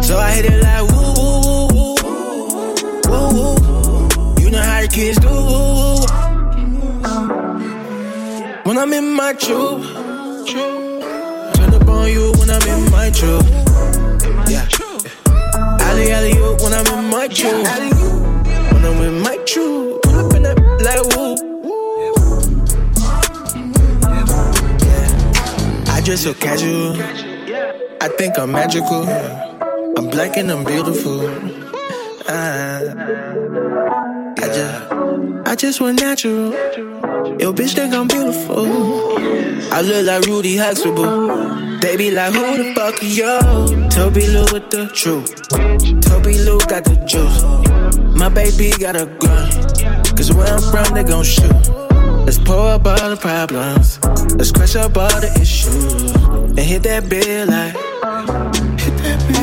[0.01, 4.35] So I hit it like woo woo woo woo woo woo.
[4.41, 5.29] You know how the kids do.
[8.67, 9.85] When I'm in my truth,
[11.55, 13.47] turn up on you when I'm in my truth.
[14.49, 14.67] Yeah.
[15.81, 18.24] Alley alley you when I'm in my truth.
[18.85, 21.35] I'm in my pull up in that like woo.
[24.85, 25.93] Yeah.
[25.93, 26.95] I dress so casual.
[28.01, 29.07] I think I'm magical.
[29.97, 31.29] I'm black and I'm beautiful.
[32.27, 32.81] Ah.
[34.37, 34.91] I just,
[35.47, 36.51] I just went natural.
[37.39, 39.17] Yo, bitch think I'm beautiful.
[39.71, 41.79] I look like Rudy Huxtable.
[41.79, 43.89] They be like, who the fuck are you?
[43.89, 45.33] Toby Lou with the truth.
[46.01, 47.43] Toby Lou got the juice.
[48.15, 49.51] My baby got a gun.
[50.15, 51.51] Cause where I'm from, they gon' shoot.
[52.25, 53.99] Let's pour up all the problems.
[54.35, 56.11] Let's crush up all the issues.
[56.13, 57.75] And hit that bill like.
[58.79, 59.34] Hit that bill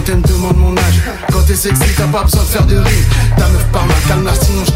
[0.00, 1.00] quand elle me demande mon âge.
[1.32, 3.04] Quand t'es sexy, t'as pas besoin de faire de rime.
[3.36, 4.72] Ta meuf par ma calme, sinon je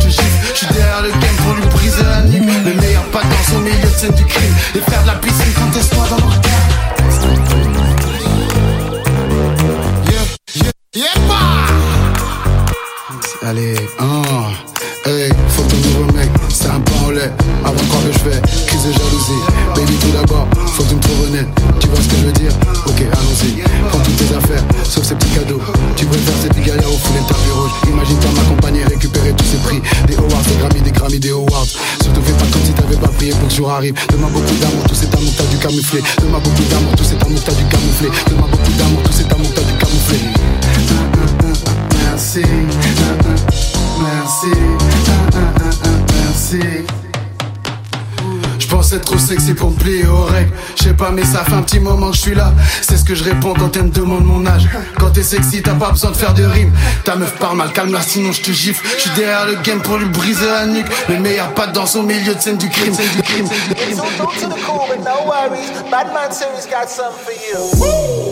[51.14, 52.52] mais ça fait un petit moment que je suis là.
[52.82, 54.68] C'est ce que je réponds quand elle me demande mon âge.
[54.98, 56.72] Quand t'es sexy, t'as pas besoin de faire de rime.
[57.04, 58.86] Ta meuf parle mal, calme-la, sinon je te gifle.
[58.96, 60.86] Je suis derrière le game pour lui briser la nuque.
[61.08, 62.94] Le meilleur pas dans son milieu de scène du crime.
[62.94, 63.48] Du crime.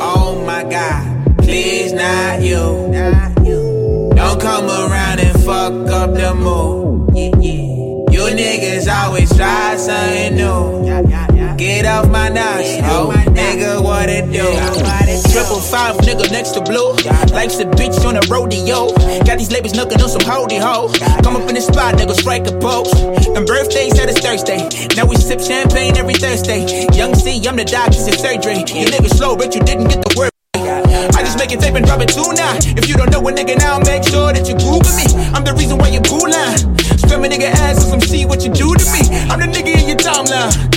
[0.01, 2.91] Oh my God, please not you.
[4.15, 7.17] Don't come around and fuck up the mood.
[8.13, 10.82] You niggas always try something new.
[11.83, 14.47] Get off my nuts, oh nigga, what it do?
[15.35, 16.95] Triple five, nigga next to blue.
[17.35, 18.95] Life's a bitch on a rodeo.
[19.27, 20.95] Got these labels knocking on some holy ho.
[21.27, 22.95] Come up in the spot, nigga, strike a pose.
[23.35, 24.63] And birthdays at it's Thursday.
[24.95, 26.63] Now we sip champagne every Thursday.
[26.95, 28.63] Young C, I'm the doctor's in surgery.
[28.63, 30.31] You niggas slow, but you didn't get the word.
[30.55, 32.55] I just make it tape and drop it too now.
[32.79, 35.11] If you don't know a nigga now, make sure that you Google me.
[35.35, 36.63] I'm the reason why you boo line.
[37.03, 39.03] Spam a nigga ass and some see what you do to me.
[39.27, 40.72] I'm the nigga in your timeline.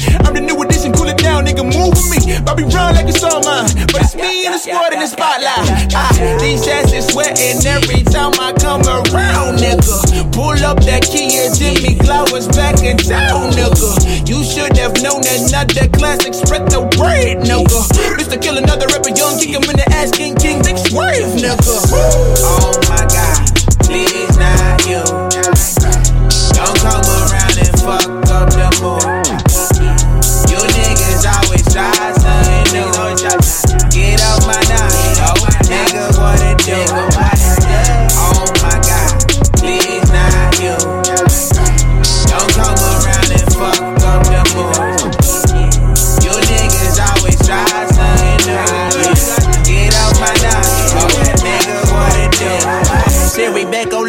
[1.36, 2.40] Down, nigga, move with me.
[2.44, 3.68] Bobby Brown like it's all mine.
[3.91, 5.91] But it's me in the squad in the spotlight.
[5.91, 10.32] Ah, these asses sweating every time I come around, nigga.
[10.32, 14.28] Pull up that key and Jimmy Glowers back in town, nigga.
[14.30, 17.80] You should have known another classic spread the word, nigga.
[18.16, 18.40] Mr.
[18.41, 21.76] Kill another rapper, young, kick him in the ass, king, king, big swerve, nigga.
[21.91, 23.25] Oh my God,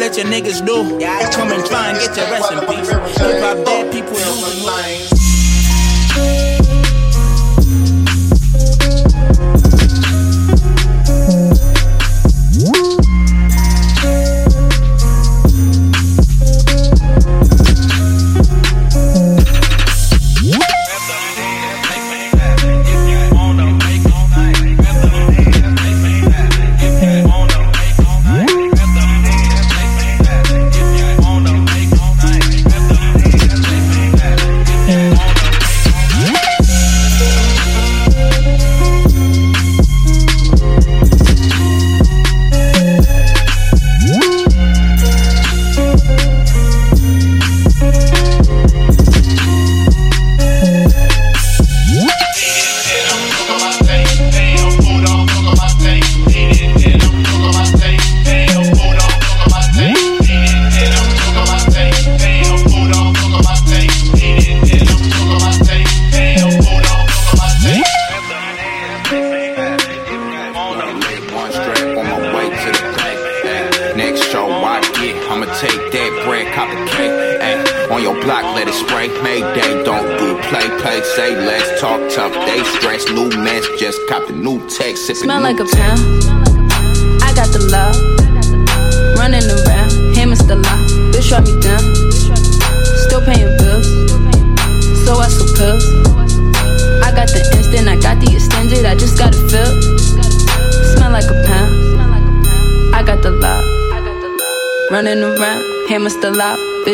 [0.07, 0.99] let your niggas do.
[1.31, 2.89] Come and try and get your rest in peace.
[3.17, 6.56] Hip hop dead people losing minds.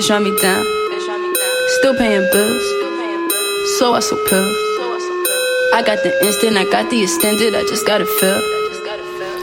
[0.03, 0.67] Bitch run me down.
[1.80, 2.65] Still paying bills.
[3.80, 4.51] So I sell pills.
[5.71, 8.43] I got the instant, I got the extended, I just gotta filled.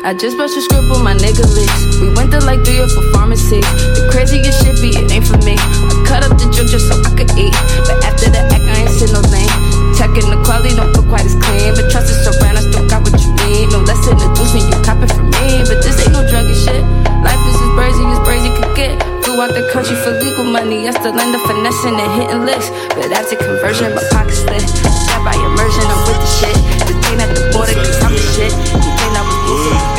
[0.04, 1.96] I just brushed a script with my nigga licks.
[2.04, 3.64] We went to like three or four pharmacies.
[3.96, 5.56] The craziest shit be it ain't for me.
[5.56, 7.56] I cut up the joke just so I could eat.
[7.88, 9.48] But after the act, I ain't seen no lane.
[9.96, 11.72] Checking the quality don't look quite as clean.
[11.72, 13.72] But trust is around, I still got what you need.
[13.72, 15.64] No less than a deuce when you cop it from me.
[15.64, 16.84] But this ain't no druggy shit.
[17.24, 19.00] Life is as brazy as brazy could get.
[19.24, 20.88] Flew out the country for legal money.
[20.88, 22.68] I still end up finessing and hitting licks.
[22.94, 24.66] But after conversion, my pockets lit.
[25.06, 26.56] Got by immersion, I'm with the shit.
[26.86, 28.50] Detain at the border, cause I'm the shit.
[28.50, 29.89] Detain, I was losing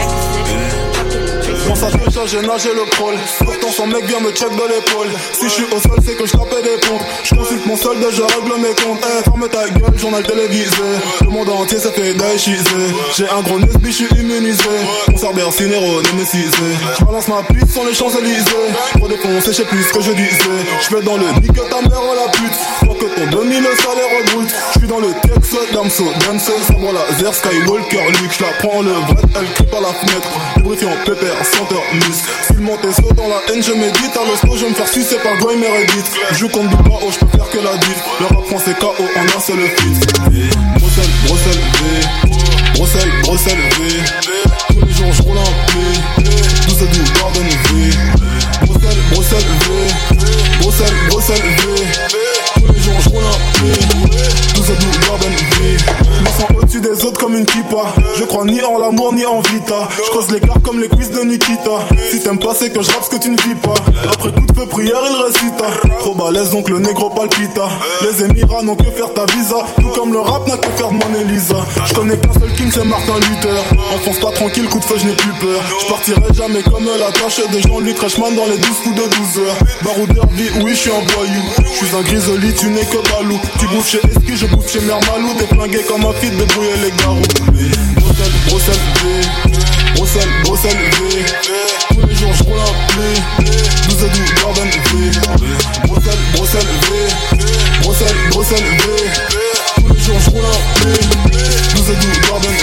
[1.71, 3.15] my back Dans sa pêche, j'ai nagé le crawl.
[3.39, 5.07] Pourtant, son mec vient me check de l'épaule.
[5.31, 7.01] Si je suis au sol, c'est que je tapais des pompes.
[7.23, 9.07] Je consulte mon solde, je règle mes comptes.
[9.07, 10.75] Eh, ferme ta gueule, journal télévisé.
[11.21, 12.65] Le monde entier s'est fait daïchiser.
[13.15, 14.63] J'ai un gros nesbi, je suis immunisé.
[15.05, 16.51] Concert Bercy, Nero, némécisé.
[16.99, 18.67] Je balance ma pute sur les Champs-Élysées.
[18.99, 20.59] Pour défoncer, je plus ce que je disais.
[20.81, 22.59] Je vais dans le nique ta mère, la pute.
[22.85, 24.53] Faut que ton 2000 salaire redoute.
[24.73, 28.33] Je suis dans le Texas, Damso, Damso, sabre laser, Skywalker, Luke.
[28.37, 30.29] Je la prends le vrai, elle crie par la fenêtre.
[30.71, 32.31] Lubrifiant, pépère, senteur, muscle.
[32.47, 34.15] S'il monte et saut dans la haine, je médite.
[34.15, 36.11] À l'hosto, je me faire sucer par Goy Meredith.
[36.33, 37.97] Je compte du pas haut, je peux faire que la diff.
[38.19, 40.13] Le rap français KO en un seul feat.
[40.79, 41.85] Bruxelles, Bruxelles, V.
[42.75, 43.99] Bruxelles, Bruxelles, V.
[44.69, 46.23] Tous les jours, je roule un P.
[46.67, 47.89] 12 à 12, Gordon V.
[48.65, 50.17] Bruxelles, Bruxelles, V.
[50.61, 51.83] Bruxelles, Bruxelles, V.
[52.55, 54.10] Tous les jours, je roule un P.
[56.81, 57.93] des autres comme une kippa.
[58.17, 59.87] Je crois ni en l'amour ni en vita.
[59.95, 61.71] Je creuse l'écart comme les quiz de Nikita.
[62.11, 63.73] Si t'aimes pas, c'est que je rappe ce que tu ne vis pas.
[64.11, 65.65] Après coup de feu, prière, il récita.
[65.99, 67.67] Trop balèze, donc le négro palpita.
[68.01, 69.57] Les Émirats n'ont que faire ta visa.
[69.79, 71.55] Tout comme le rap n'a que faire de mon Elisa.
[71.85, 73.63] Je connais qu'un seul king, c'est Martin Luther.
[73.93, 75.61] Enfonce pas tranquille, coup de feu, je n'ai plus peur.
[75.81, 79.01] Je partirai jamais comme la tâche de Jean-Luc Reichmann dans les 12 coups de
[79.35, 79.57] 12 heures.
[79.83, 81.43] Baroudeur vie, oui, je suis un voyou.
[81.79, 83.39] Je suis un grisoli, tu n'es que balou.
[83.59, 85.33] Tu bouffes chez Eski, je bouffe chez Mermalou.
[85.37, 86.31] T'es flingué comme un fils,
[86.77, 87.21] les garous.
[89.95, 91.25] Bruxelles, Bruxelles, V.
[91.89, 93.15] Tous les jours, je roule un play.
[93.89, 94.69] 12 à 12, Gordon V.
[95.87, 96.91] Bruxelles, Bruxelles, V.
[97.81, 98.85] Bruxelles, Bruxelles, V.
[99.75, 100.99] Tous les jours, je roule un play.
[101.75, 102.55] 12 à 12, Gordon V.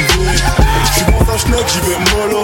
[0.93, 2.43] J'suis dans ta schneck, j'y vais mollo.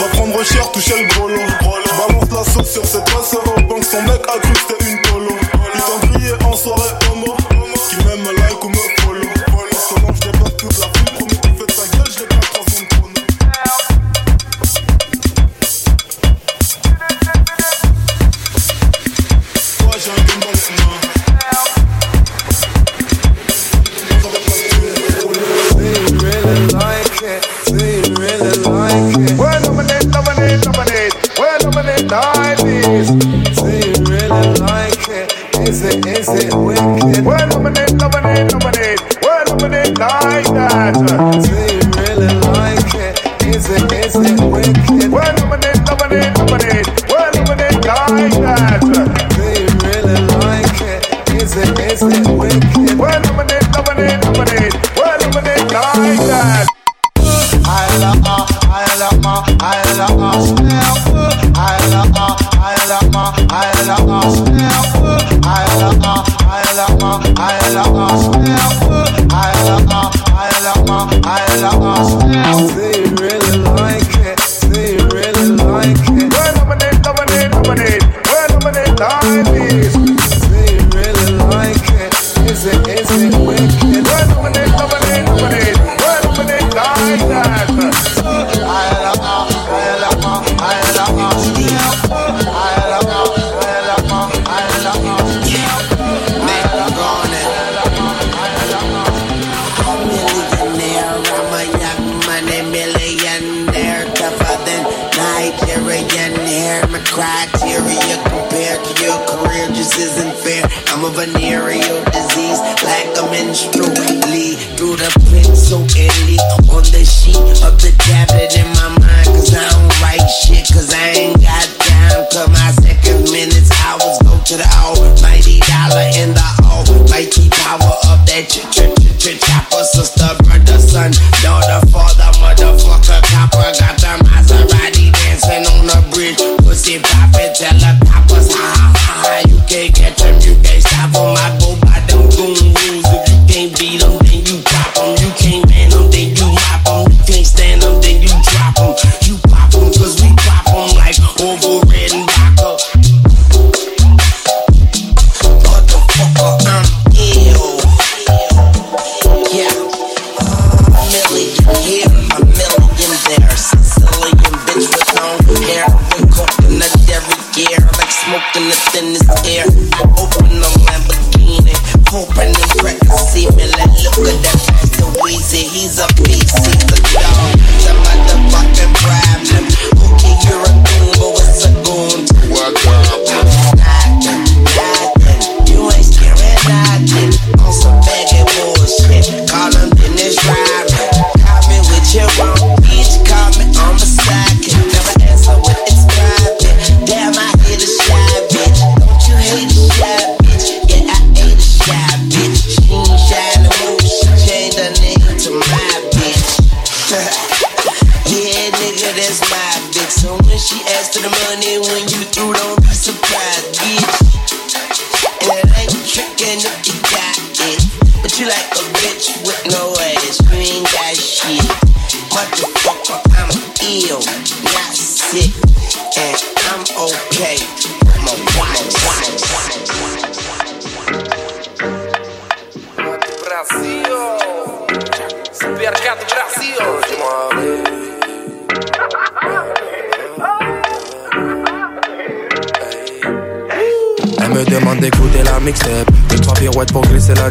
[0.00, 1.36] Va prendre cher, toucher le gros lot.
[1.62, 3.84] Balance la sauce sur cette banque.
[3.84, 5.36] Son mec a cru que c'était une polo.
[5.74, 7.45] Il t'en crié en soirée homo.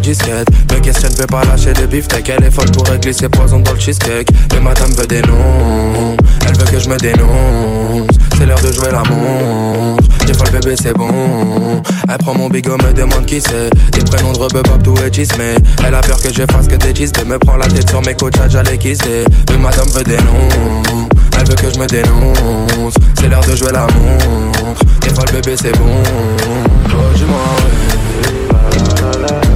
[0.06, 0.48] Disquette.
[0.72, 2.30] Me questionne, veut pas lâcher de beefsteak.
[2.30, 4.30] Elle est folle pour glisser poison dans le cheesecake.
[4.54, 6.16] Mais madame veut des noms.
[6.48, 8.08] Elle veut que je me dénonce.
[8.38, 10.04] C'est l'heure de jouer la montre.
[10.28, 11.82] Des fois le bébé c'est bon.
[12.08, 13.72] Elle prend mon bigot, me demande qui c'est.
[13.92, 15.56] Des prénoms de rebeu, Bob, tout est mais
[15.86, 17.26] Elle a peur que je fasse que des chistes.
[17.26, 19.26] Me prend la tête sur mes coachs, j'allais kisser.
[19.50, 21.08] Mais madame veut des noms.
[21.38, 22.94] Elle veut que je me dénonce.
[23.20, 24.86] C'est l'heure de jouer la montre.
[25.02, 26.04] Des fois le bébé c'est bon.
[26.90, 28.06] Oh, dis-moi, ouais.
[28.54, 29.55] Oh,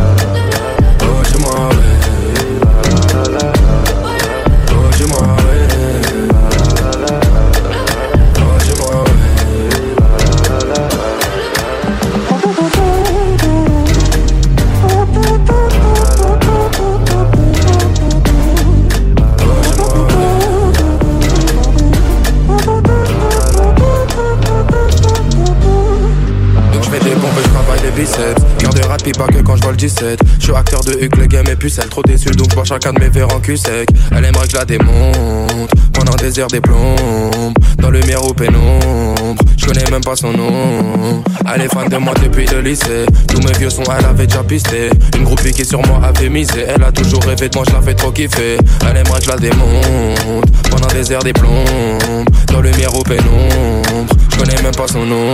[29.79, 32.91] 17 Je suis acteur de Huck, le game est pucelle Trop déçu donc bois chacun
[32.91, 36.49] de mes verres en cul sec Elle aimerait que je la démonte Pendant des heures
[36.49, 39.35] des plombes Dans le miroir pénombre.
[39.57, 41.23] Je connais même pas son nom.
[41.53, 43.05] Elle est fan de moi depuis le lycée.
[43.27, 44.89] Tous mes vieux sons elle avait déjà pisté.
[45.17, 47.81] Une groupie qui sur moi avait misé Elle a toujours rêvé de moi je la
[47.81, 48.57] fais trop kiffer.
[48.89, 54.07] Elle aimerait que je la démonte Pendant des heures des plombes Dans le miroir pénombre.
[54.31, 55.25] Je connais même pas son nom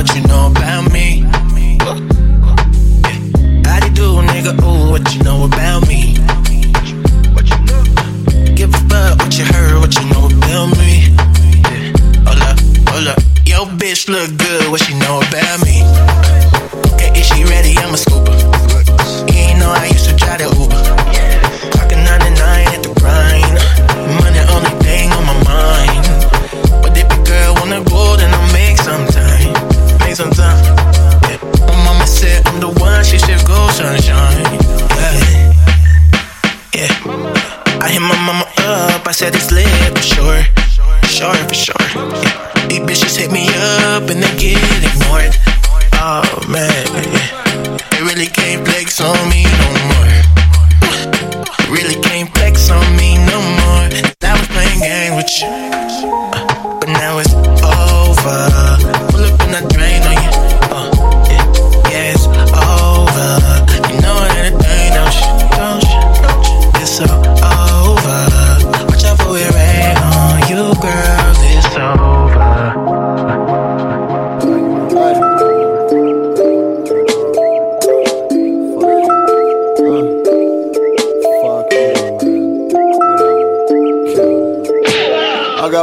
[0.00, 1.19] what you know about me?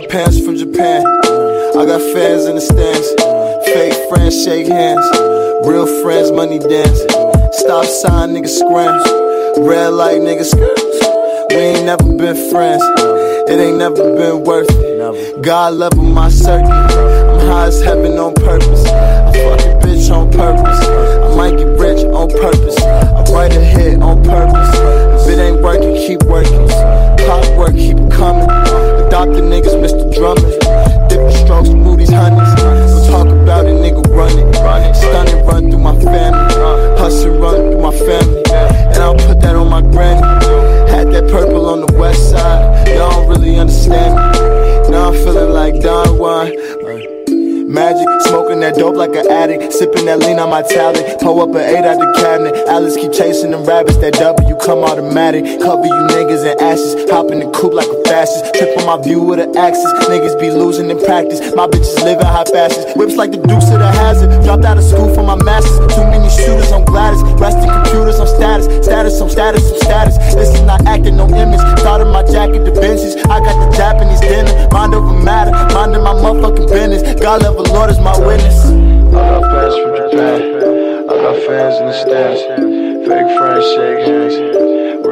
[0.10, 1.06] Pants from Japan.
[1.06, 3.08] I got fans in the stands.
[3.66, 5.06] Fake friends shake hands.
[5.68, 7.00] Real friends money dance.
[7.58, 8.96] Stop sign niggas scram.
[9.68, 10.80] Red light niggas skirt.
[11.52, 12.84] We ain't never been friends.
[13.50, 15.42] It ain't never been worth it.
[15.42, 16.70] God level my circuit.
[16.70, 18.86] I'm high as heaven on purpose.
[18.86, 20.80] I fuck a bitch on purpose.
[20.86, 22.78] I might get rich on purpose.
[22.82, 25.28] I write a hit on purpose.
[25.28, 26.68] If it ain't working, keep working.
[27.26, 28.87] Clockwork, keep coming.
[29.18, 30.14] The niggas, Mr.
[30.14, 31.10] Drummond.
[31.10, 32.54] Different strokes, movies, honeys.
[32.62, 34.96] Don't talk about it, nigga, run it.
[34.96, 36.54] Stun run through my family.
[37.02, 38.44] Hustle, run through my family.
[38.94, 40.22] And I'll put that on my granny.
[40.92, 42.88] Had that purple on the west side.
[42.90, 44.92] Y'all don't really understand me.
[44.92, 46.54] Now I'm feeling like Don Juan.
[47.68, 49.74] Magic, smoking that dope like an addict.
[49.74, 51.20] Sipping that lean on my talent.
[51.20, 52.56] Pull up an eight out the cabinet.
[52.70, 53.98] Alice keep chasing them rabbits.
[53.98, 55.48] That W come automatic.
[55.64, 57.10] Cover you niggas in ashes.
[57.10, 58.52] Hop in the coupe like a fascist.
[58.54, 59.88] Trip on my view with an axis.
[60.12, 61.40] Niggas be losing in practice.
[61.56, 62.84] My bitches living high fashions.
[63.00, 64.28] Whips like the deuce of the hazard.
[64.44, 65.80] Dropped out of school for my masters.
[65.96, 67.24] Too many shooters on Gladys.
[67.40, 68.68] Resting computers on status.
[68.84, 70.18] Status on status on status.
[70.36, 71.64] This is not acting, no image.
[71.80, 73.16] Thought of my jacket, the Benzies.
[73.32, 74.52] I got the Japanese dinner.
[74.76, 75.56] Mind over matter.
[75.72, 77.08] Minding my motherfucking business.
[77.24, 78.68] God level Lord is my witness.
[78.68, 80.40] I got fans from Japan.
[81.08, 82.42] I got fans in the stands.
[83.08, 84.47] Fake friends shake hands.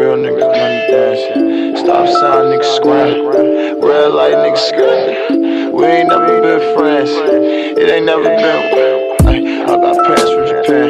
[0.05, 1.79] Real niggas money dance.
[1.79, 3.25] Stop sign niggas scram.
[3.81, 5.31] Red light niggas skirt.
[5.73, 7.09] We ain't never been friends.
[7.09, 8.37] It ain't never been.
[9.25, 10.87] Ay, I got fans from Japan.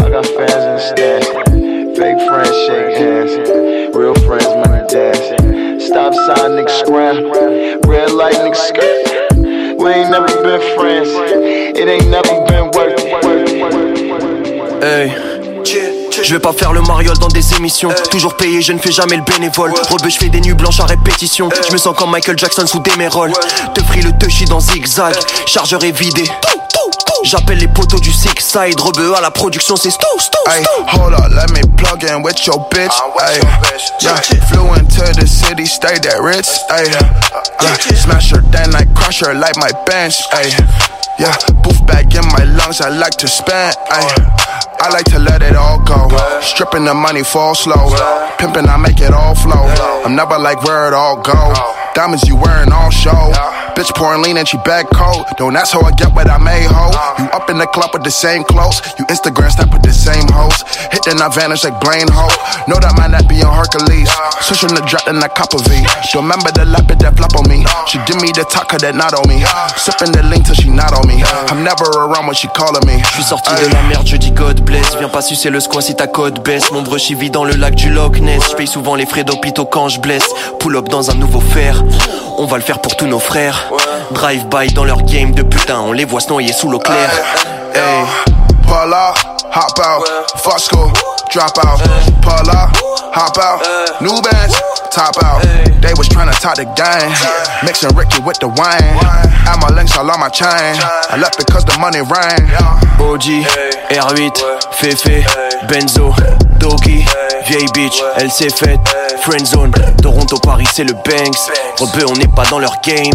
[0.00, 1.26] I got fans in the stands.
[1.98, 3.32] Fake friends shake hands.
[3.94, 5.84] Real friends money dance.
[5.84, 7.16] Stop sign niggas scram.
[7.90, 9.36] Red light niggas skirt.
[9.36, 11.10] We ain't never been friends.
[11.12, 13.10] It ain't never been worth it.
[14.82, 15.29] Hey,
[16.22, 17.90] Je vais pas faire le mariole dans des émissions.
[18.10, 19.72] Toujours payé, je ne fais jamais le bénévole.
[19.90, 21.48] Rebeu, je fais des nuits blanches à répétition.
[21.66, 23.32] Je me sens comme Michael Jackson sous des méroles.
[23.74, 25.14] Te free le touchy dans zigzag.
[25.46, 26.24] Chargeur est vidé.
[27.22, 28.80] J'appelle les poteaux du Six Side.
[28.80, 30.98] Rebeu à la production, c'est stou, stou, Ay, stou.
[31.00, 32.90] hold up, let me plug in with your bitch.
[33.20, 33.38] Ay,
[34.00, 34.16] yeah,
[34.48, 36.60] flew into the city, stayed at Ritz.
[36.70, 36.84] Ay,
[37.62, 40.14] yeah, smash her, then I crush her like my bench.
[40.32, 40.50] Ay,
[41.20, 43.76] yeah, booth back in my lungs, I like to spend.
[43.92, 44.08] Ay,
[44.80, 46.08] I like to let it all go.
[46.40, 47.92] Stripping the money fall slow.
[48.38, 49.68] Pimping, I make it all flow.
[50.04, 51.52] I'm never like where it all go.
[51.94, 53.32] Diamonds you wearing all show.
[53.80, 55.24] Bitch pouring lean and she back cold.
[55.38, 56.92] Don't ask how I get what I made, ho.
[57.16, 58.84] You up in the club with the same clothes.
[58.98, 60.60] You Instagram snap with the same hoes.
[60.92, 62.28] Hit then I vanish like Blaine Ho.
[62.68, 64.12] Know that man that be on Hercules.
[64.44, 65.80] Switching the drop then I cop a V.
[66.12, 67.64] Don't remember the lapid that flop on me.
[67.88, 69.40] She give me the taco that not on me.
[69.80, 71.24] Sipping the lean till she not on me.
[71.48, 73.00] I'm never around when she calling me.
[73.00, 74.92] Je suis sorti de la merde, je dis God bless.
[75.00, 76.68] Viens pas sucer le squat si ta code baisse.
[76.70, 78.44] Mon brush vit dans le lac du Loch Ness.
[78.50, 80.28] Je paye souvent les frais d'hôpitaux quand je blesse.
[80.58, 81.80] Pull up dans un nouveau fer.
[82.42, 83.70] On va le faire pour tous nos frères.
[84.12, 85.78] Drive by dans leur game de putain.
[85.78, 87.10] On les voit se noyer sous l'eau claire.
[87.74, 88.02] Hey.
[88.72, 90.02] Up, hop out,
[90.40, 90.90] fuck school,
[91.30, 91.78] drop out.
[92.22, 92.70] Pull up,
[93.12, 93.60] hop out,
[94.00, 94.54] new bands,
[94.90, 95.42] top out.
[95.82, 97.12] They was tryna top the game,
[97.64, 98.96] mixing Ricky with the wine.
[99.46, 100.76] Add my links all on my chain.
[101.10, 102.46] I left because the money rang.
[103.00, 103.44] OG,
[103.90, 104.36] R8,
[104.78, 105.24] Fefe,
[105.66, 106.14] Benzo,
[106.58, 107.04] Doki,
[107.46, 108.80] vieille bitch, elle s'est faite.
[109.22, 109.72] Friendzone,
[110.02, 111.36] Toronto, Paris, c'est le Banks.
[111.78, 113.12] Rebeu, on n'est pas dans leur game.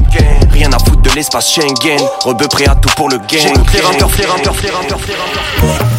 [0.51, 1.99] Rien à foutre de l'espace Schengen.
[2.23, 3.65] Rebeu, prêt à tout pour le game.
[3.65, 5.94] Flair, un peur, flair, un peur, flair, un peur,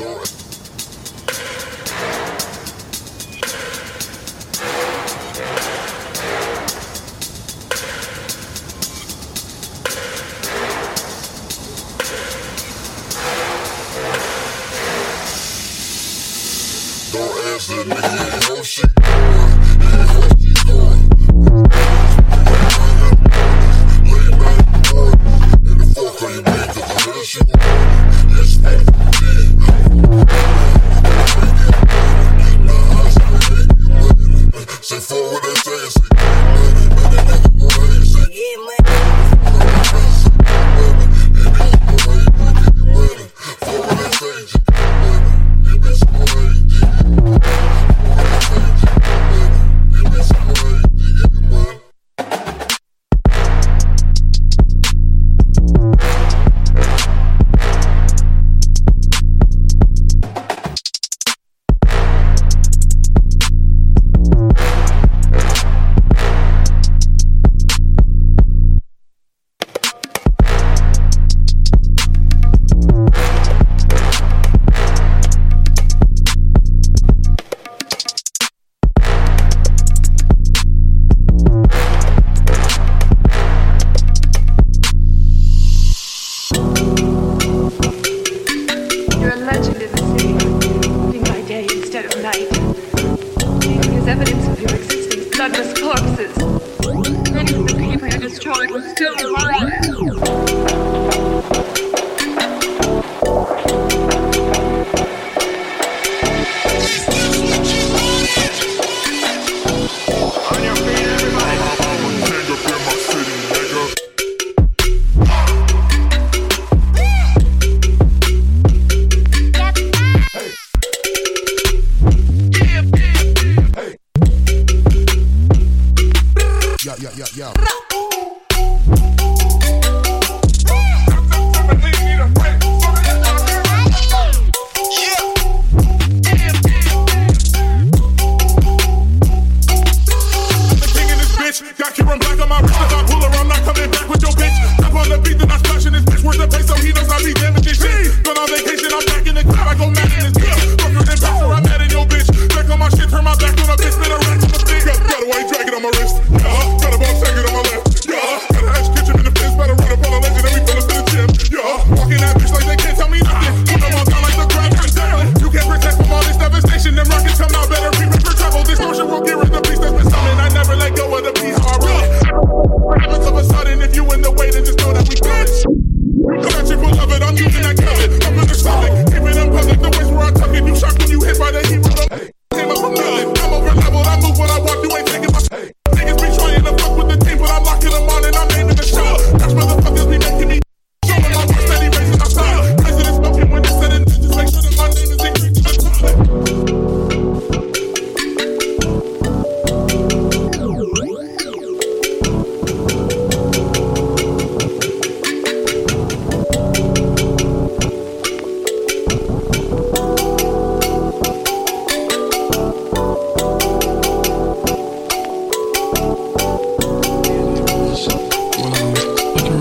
[0.00, 0.39] You're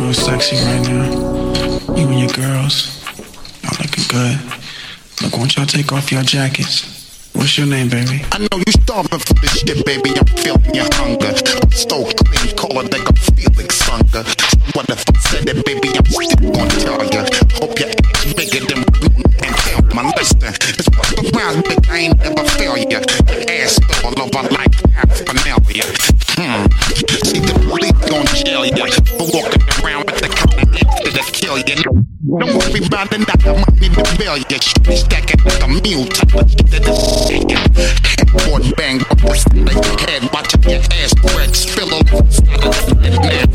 [0.10, 1.06] real sexy right now.
[1.94, 2.98] You and your girls,
[3.62, 4.40] y'all looking good.
[5.22, 7.30] Look, won't y'all take off your jackets?
[7.34, 8.26] What's your name, baby?
[8.32, 10.10] I know you starving for this shit, baby.
[10.18, 11.30] I'm feeling your hunger.
[11.30, 14.26] I'm so clean, call like I'm feeling hunger.
[14.74, 15.94] What if I said it, baby?
[15.94, 17.30] I'm still gonna tell ya.
[17.62, 18.82] Hope your ass bigger than
[19.46, 20.42] and tell my listen.
[20.42, 23.00] It's what rounds, but I ain't never fail ya.
[23.46, 25.86] Ass all over like paraphernalia.
[26.34, 26.66] Hmm.
[27.30, 27.69] See the
[28.10, 31.78] gon' jail ya for walking around with the of after to kill ya.
[31.78, 34.58] Don't worry about it, not the money to bail ya.
[34.58, 36.98] Shoot stacking like a mule type of shit that is
[38.18, 42.66] Headboard bang the side of your head, watching your ass spread, spill over the side
[42.66, 43.50] of the head.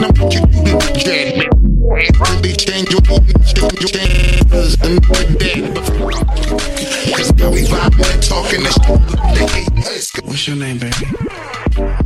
[0.00, 1.52] Now what you do to the dread, man?
[2.16, 5.76] Really change your change your chances and we're dead.
[7.12, 8.76] Cause now we vibing and talking this
[10.08, 10.24] shit.
[10.24, 11.97] What's your name, baby?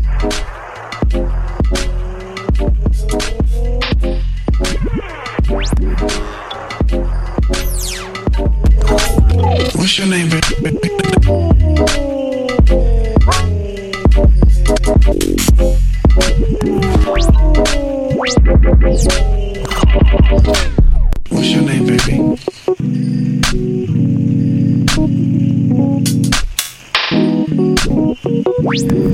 [9.82, 10.30] What's your name,
[21.30, 22.18] What's your name, baby?
[28.62, 29.11] What's your name, baby?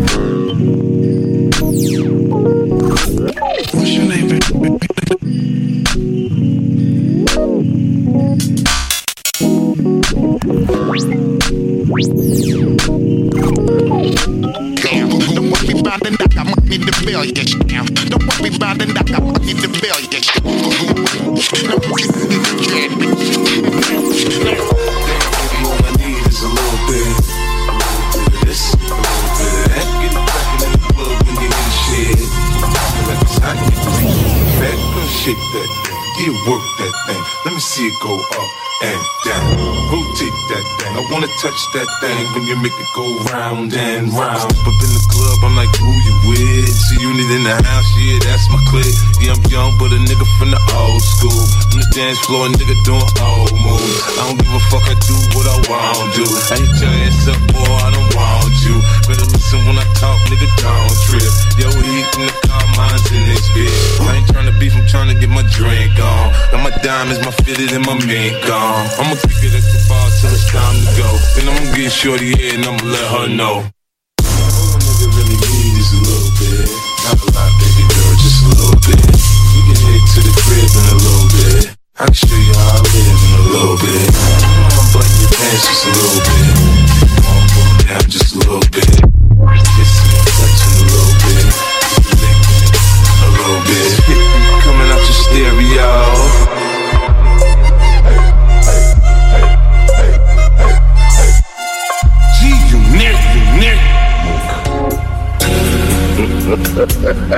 [37.44, 38.50] Let me see it go up
[38.82, 39.56] and down.
[39.88, 40.92] Rotate that thing.
[40.92, 44.52] I wanna touch that thing when you make it go round and round.
[44.52, 46.68] Step up in the club, I'm like, who you with?
[46.68, 48.98] See unit in the house, yeah, that's my clique.
[49.24, 51.42] Yeah, I'm young, but a nigga from the old school.
[51.72, 54.02] On the dance floor, a nigga doing old moves.
[54.18, 56.24] I don't give a fuck, I do what I want to.
[56.52, 58.76] I hit your ass up, boy, I don't want you.
[59.08, 61.32] Better listen when I talk, nigga, don't trip.
[61.56, 62.47] Yo, heat in the
[62.78, 64.00] car, mine's in this bitch.
[64.06, 66.30] I ain't tryna beef, I'm tryna get my drink on.
[66.54, 68.86] Got my diamonds, my fitted, and my mink on.
[69.02, 71.08] I'ma kick it at the bar till it's time to go.
[71.34, 73.66] Then I'ma get shorty here and I'ma let her know.
[73.66, 76.70] All a nigga really need is a little bit.
[77.04, 79.02] Not a lot, baby girl, just a little bit.
[79.54, 81.74] We can head to the crib in a little bit.
[81.98, 84.06] I can show you how I live in a little bit.
[84.14, 86.46] I'ma button your pants just a little bit.
[87.88, 88.97] Down just a little bit.
[107.28, 107.34] Do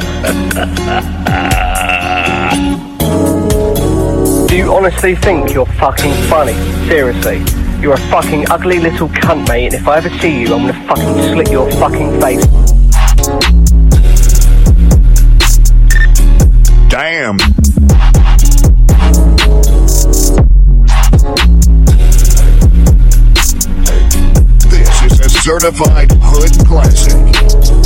[4.57, 6.53] you honestly think you're fucking funny?
[6.87, 7.43] Seriously.
[7.81, 10.87] You're a fucking ugly little cunt, mate, and if I ever see you, I'm gonna
[10.87, 12.47] fucking slit your fucking face.
[16.89, 17.37] Damn.
[24.71, 27.80] This is a certified hood classic.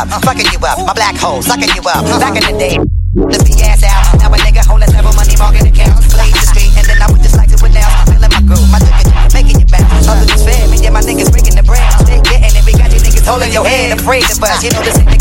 [0.00, 0.80] Up, fucking you up.
[0.86, 2.04] My black hole, sucking you up.
[2.20, 2.76] Back in the day.
[3.12, 4.16] The ass out.
[4.16, 6.08] Now a nigga holding several money market accounts.
[6.14, 7.90] Blaze the street, and then I would just like to now.
[8.08, 9.04] Feeling my groove, my nigga
[9.34, 10.08] making it bounce.
[10.08, 11.90] Others is fair, me and my niggas breaking the brand.
[12.00, 14.62] Still getting it, we got you niggas holding your head, afraid of us.
[14.64, 15.19] You know this ain't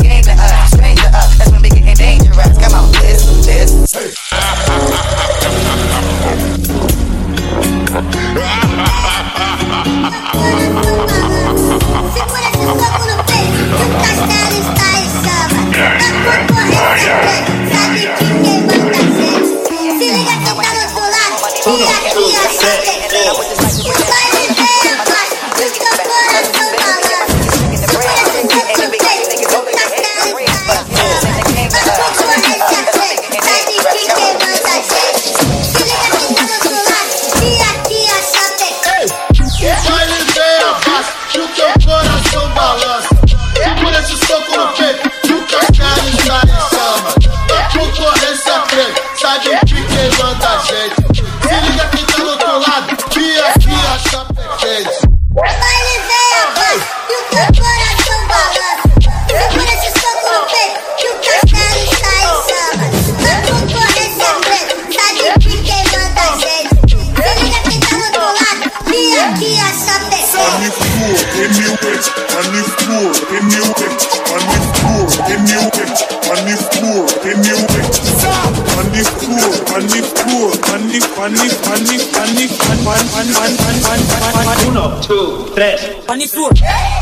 [85.09, 85.81] two, tres.
[86.05, 86.53] On the floor.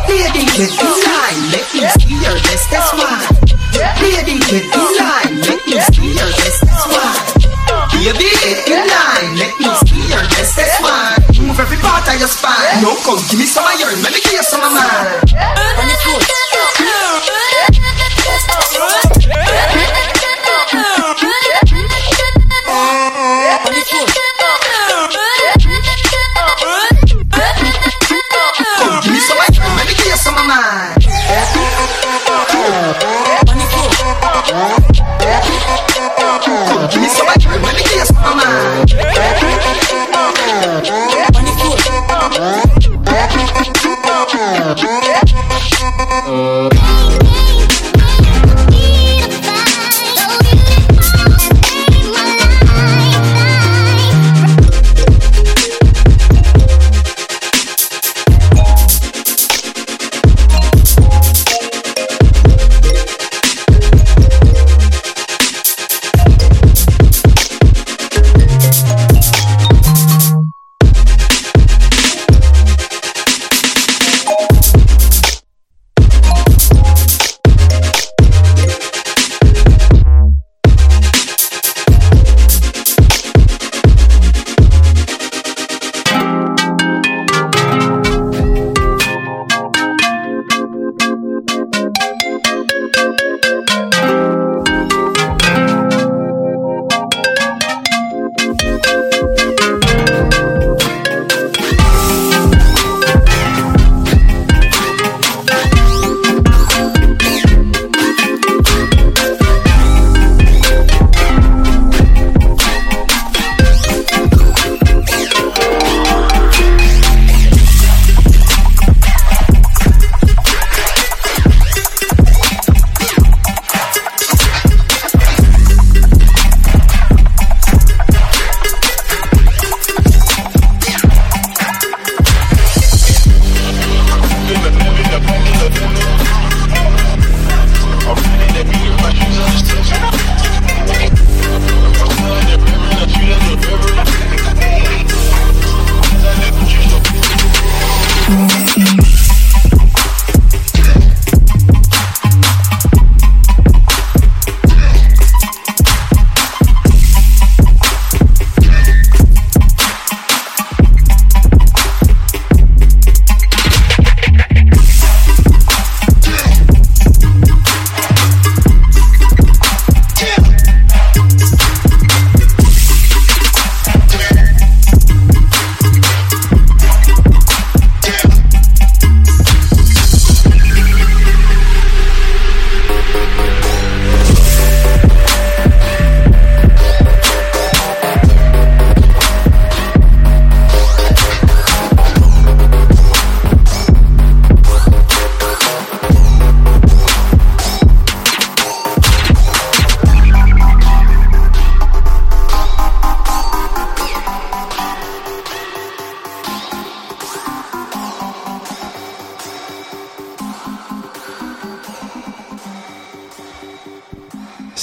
[0.07, 1.35] Lady, get in.
[1.51, 2.71] Let me see your best.
[2.71, 3.19] That's why.
[3.99, 5.43] Lady, get in.
[5.43, 6.63] Let me see your best.
[6.63, 7.11] That's why.
[7.91, 9.35] Baby, get in line.
[9.35, 10.55] Let me see your best.
[10.55, 11.19] That's why.
[11.43, 12.79] Move every part of your spine.
[12.79, 13.99] No, come give me some of yours.
[13.99, 15.19] Let me give you some of mine.
[15.83, 15.87] On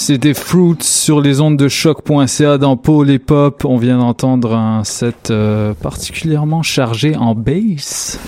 [0.06, 3.64] C'était Fruits sur les ondes de choc.ca dans Paul et Pop.
[3.64, 8.20] On vient d'entendre un set euh, particulièrement chargé en bass,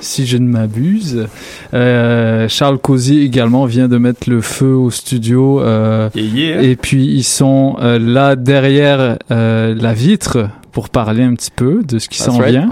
[0.00, 1.28] si je ne m'abuse.
[1.74, 5.60] Euh, Charles Cozy également vient de mettre le feu au studio.
[5.60, 6.62] euh, Yeah, yeah.
[6.62, 12.08] Et puis ils sont là derrière la vitre pour parler un petit peu de ce
[12.08, 12.50] qui s'en right.
[12.50, 12.70] vient.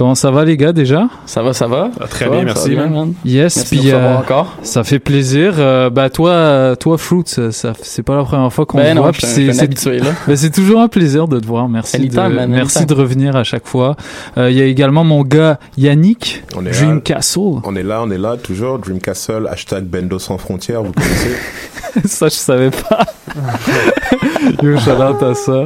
[0.00, 1.08] Comment ça va les gars déjà?
[1.26, 1.90] Ça va, ça va.
[2.08, 3.12] très Ça bien, merci, bien, man.
[3.22, 4.56] Yes, Merci puis euh, encore.
[4.62, 5.56] ça fait plaisir.
[5.58, 9.12] Euh, bah toi, euh, toi Fruit, ça- c'est pas la première fois qu'on Ben voit.
[9.18, 10.12] c'est- habitué, là.
[10.26, 11.68] Ben, c'est toujours un plaisir de te voir.
[11.68, 12.96] Merci, Anytime, de, man, merci anytime.
[12.96, 13.94] de revenir à chaque fois.
[14.38, 17.00] Euh, Il y a également mon gars Yannick, On est Dream là.
[17.02, 17.60] Castle.
[17.64, 18.78] On est là, on est là, toujours.
[18.78, 21.36] Dream Castle, hashtag Bendo sans frontières, vous connaissez.
[22.08, 23.04] ça, je savais pas.
[24.62, 25.64] Yo, shout ça.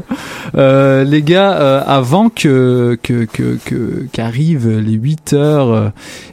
[0.57, 5.89] Euh, les gars, euh, avant que que que que- qu'arrivent les 8 heures euh,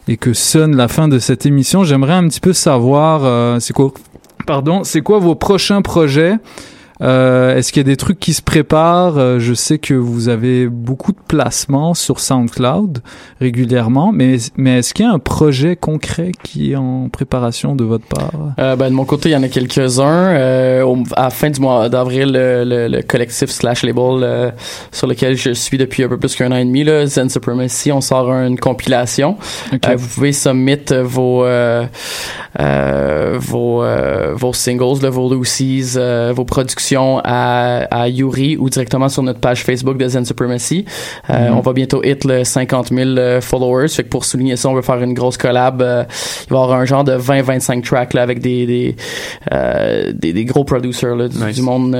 [0.07, 3.91] et que sonne la fin de cette émission, j'aimerais un petit peu savoir, c'est quoi,
[4.45, 6.35] pardon, c'est quoi vos prochains projets?
[7.01, 9.17] Euh, Est-ce qu'il y a des trucs qui se préparent?
[9.17, 12.99] Euh, Je sais que vous avez beaucoup de placements sur SoundCloud
[13.39, 17.83] régulièrement, mais mais est-ce qu'il y a un projet concret qui est en préparation de
[17.83, 18.31] votre part?
[18.59, 20.35] Euh, ben, de mon côté, il y en a quelques-uns.
[20.35, 24.51] Euh, à la fin du mois d'avril, le, le- le collectif slash label euh,
[24.91, 27.91] sur lequel je suis depuis un peu plus qu'un an et demi, là, Zen Supremacy,
[27.91, 29.37] on sort une compilation.
[29.73, 29.79] Ok.
[29.89, 31.85] Euh, vous pouvez submit vos euh,
[32.59, 38.69] euh, vos euh, vos singles, là, vos Lucy's, euh, vos productions à, à Yuri ou
[38.69, 40.85] directement sur notre page Facebook de Zen Supremacy.
[41.29, 41.57] Euh, Mhm.
[41.57, 43.87] On va bientôt hit le 50 000 euh, followers.
[43.89, 45.81] Fait que pour souligner ça, on veut faire une grosse collab.
[45.81, 46.03] Euh,
[46.47, 48.95] il va y avoir un genre de 20-25 tracks là, avec des des,
[49.51, 51.95] euh, des des gros producers là, du, du monde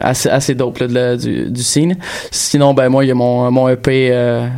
[0.00, 1.96] assez assez dope là, de du, du scene.
[2.30, 4.08] Sinon, ben moi, il y a mon mon EP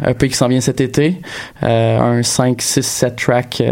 [0.06, 1.20] EP qui s'en vient cet été,
[1.62, 3.62] un 5 6 7 track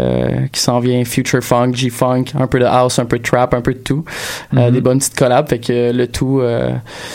[0.51, 3.61] qui s'en vient future funk, G-funk, un peu de house, un peu de trap, un
[3.61, 4.03] peu de tout.
[4.51, 4.71] Mhm.
[4.71, 6.71] des bonnes petites collabs fait que le tout euh,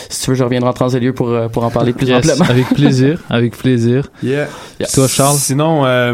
[0.09, 2.49] si tu veux, je reviendrai en translieu pour euh, pour en parler plus Yes, amplement.
[2.49, 4.07] avec plaisir, avec plaisir.
[4.23, 4.47] Yeah.
[4.93, 5.37] Toi, Charles?
[5.37, 6.13] Sinon, euh,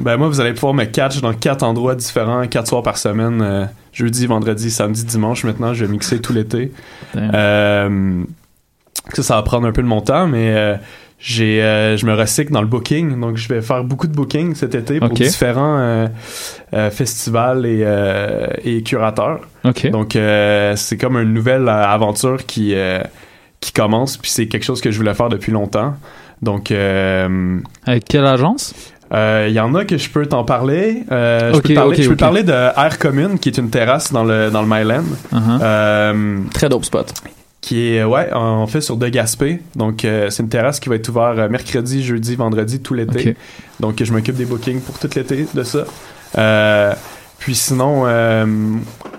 [0.00, 3.40] ben moi, vous allez pouvoir me catch dans quatre endroits différents, quatre soirs par semaine.
[3.42, 5.44] euh, jeudi, vendredi, samedi, dimanche.
[5.44, 6.70] Maintenant, je vais mixer tout l'été.
[7.16, 8.22] Euh,
[9.14, 10.76] ça, ça va prendre un peu de mon temps, mais euh,
[11.18, 13.18] j'ai, euh, je me recycle dans le booking.
[13.20, 16.08] Donc, je vais faire beaucoup de booking cet été pour différents euh,
[16.74, 17.84] euh, festivals et,
[18.64, 19.40] et curateurs.
[19.90, 22.74] Donc, c'est comme une nouvelle aventure qui,
[23.60, 24.16] qui commence.
[24.16, 25.94] Puis, c'est quelque chose que je voulais faire depuis longtemps.
[26.42, 28.74] Donc, Avec quelle agence?
[29.12, 31.04] euh, Il y en a que je peux t'en parler.
[31.10, 34.24] Euh, je peux, parler, je peux parler de Air Commune, qui est une terrasse dans
[34.24, 35.04] le, dans le Myland.
[35.32, 35.58] Uh-huh.
[35.62, 37.12] Euh, Très dope spot.
[37.66, 39.60] Qui est, ouais, en fait, sur De Gaspé.
[39.74, 43.36] Donc, euh, c'est une terrasse qui va être ouverte euh, mercredi, jeudi, vendredi, tout l'été.
[43.80, 45.80] Donc, je m'occupe des bookings pour tout l'été de ça.
[46.38, 46.92] Euh,
[47.40, 48.46] puis sinon, euh,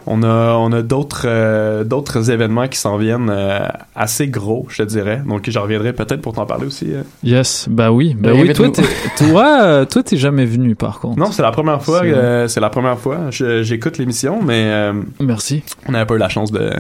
[0.06, 3.68] on a, on a d'autres, euh, d'autres événements qui s'en viennent euh,
[3.98, 5.22] assez gros, je te dirais.
[5.28, 6.86] Donc, j'en reviendrai peut-être pour t'en parler aussi.
[6.94, 7.02] euh.
[7.24, 8.53] Yes, bah oui, bah Ben, oui.
[8.53, 8.84] Toi, t'es-
[9.30, 11.19] toi, euh, toi, t'es jamais venu par contre.
[11.19, 11.99] Non, c'est la première fois.
[12.02, 13.30] C'est- euh, c'est la première fois.
[13.30, 15.64] Je- j'écoute l'émission, mais euh, merci.
[15.90, 16.72] On n'avait pas eu la chance de,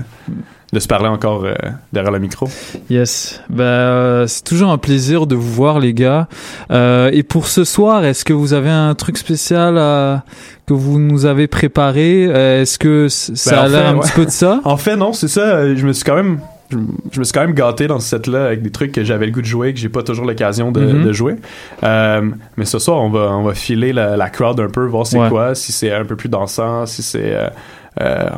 [0.73, 1.53] de se parler encore euh,
[1.93, 2.49] derrière le micro.
[2.89, 6.27] Yes, bah euh, c'est toujours un plaisir de vous voir les gars.
[6.71, 10.23] Euh, et pour ce soir, est-ce que vous avez un truc spécial à-
[10.65, 12.23] que vous nous avez préparé?
[12.23, 13.99] Est-ce que c- ça Ben, a l'air un ouais.
[14.01, 14.59] petit peu de ça?
[14.65, 15.73] En fait, non, c'est ça.
[15.73, 16.39] Je me suis quand même.
[16.69, 16.77] Je,
[17.13, 19.31] je me suis quand même gâté dans ce set-là avec des trucs que j'avais le
[19.31, 21.05] goût de jouer, que j'ai pas toujours l'occasion de, Mhm.
[21.05, 21.35] de jouer.
[21.81, 25.17] Mais ce soir, on va, on va filer la, la crowd un peu, voir c'est
[25.17, 25.29] Ouais.
[25.29, 27.37] quoi, si c'est un peu plus dansant, si c'est.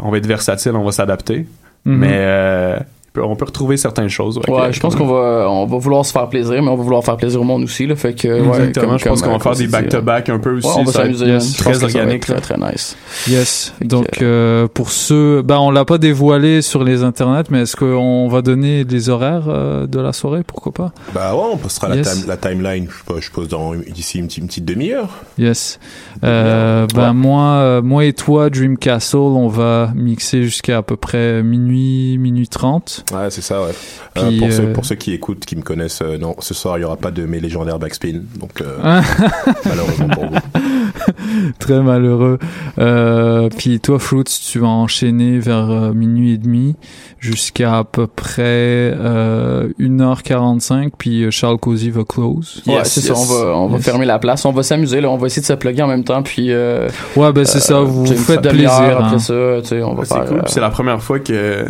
[0.04, 1.48] on va être versatile, on va s'adapter.
[1.90, 2.14] Mais mhm.
[2.14, 2.80] euh,
[3.18, 4.38] euh, on peut retrouver certaines choses.
[4.38, 6.84] ouais, Ouais, je pense qu'on va, on va vouloir se faire plaisir, mais on va
[6.84, 7.96] vouloir faire plaisir au monde aussi, là.
[7.96, 10.40] Fait que, ouais, Exactement, comme- je pense qu'on va euh, faire des dis, back-to-back un
[10.40, 10.68] peu aussi.
[10.68, 11.38] Ouais, on va s'amuser.
[11.58, 12.96] très organique, Très, très nice.
[13.28, 13.74] Yes.
[13.82, 18.28] Donc euh, pour ceux, bah on l'a pas dévoilé sur les internets, mais est-ce qu'on
[18.28, 20.42] va donner les horaires euh, de la soirée?
[20.46, 20.92] Pourquoi pas?
[21.14, 22.06] Bah ouais, on postera Yes.
[22.06, 25.10] la, time- la timeline, je suppose, je pose dans d'ici une, petite- une petite demi-heure.
[25.38, 25.80] Yes.
[26.24, 30.96] Euh, ben moi, euh, moi et toi, Dream Castle, on va mixer jusqu'à à peu
[30.96, 32.99] près minuit, minuit 30.
[33.14, 33.70] Ouais, c'est ça, ouais.
[34.18, 36.54] Euh, Puis, pour, ceux, euh, pour ceux qui écoutent, qui me connaissent, euh, non, ce
[36.54, 39.02] soir, il y aura pas de mes légendaires backspin, donc euh, Ah.
[39.66, 40.36] malheureusement pour vous.
[41.60, 42.40] Très malheureux.
[42.78, 46.76] Euh, puis toi, Fruits, tu vas enchaîner vers euh, minuit et demi
[47.20, 48.42] jusqu'à à peu près
[48.96, 52.62] euh, 1h45, puis Charles Cozy va close.
[52.68, 53.86] Ouais, c'est ça, on va, on va Yes.
[53.86, 56.04] fermer la place, on va s'amuser, là, on va essayer de se plugger en même
[56.04, 56.48] temps, puis.
[56.52, 59.20] euh, Ouais, ben c'est ça, vous vous faites plaisir, Après hein.
[59.20, 60.26] ça, tu sais, on va Ouais, c'est faire.
[60.26, 60.38] cool.
[60.40, 61.66] euh, C'est la première fois que,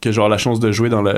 [0.00, 1.14] que j'ai la chance de jouer dans le,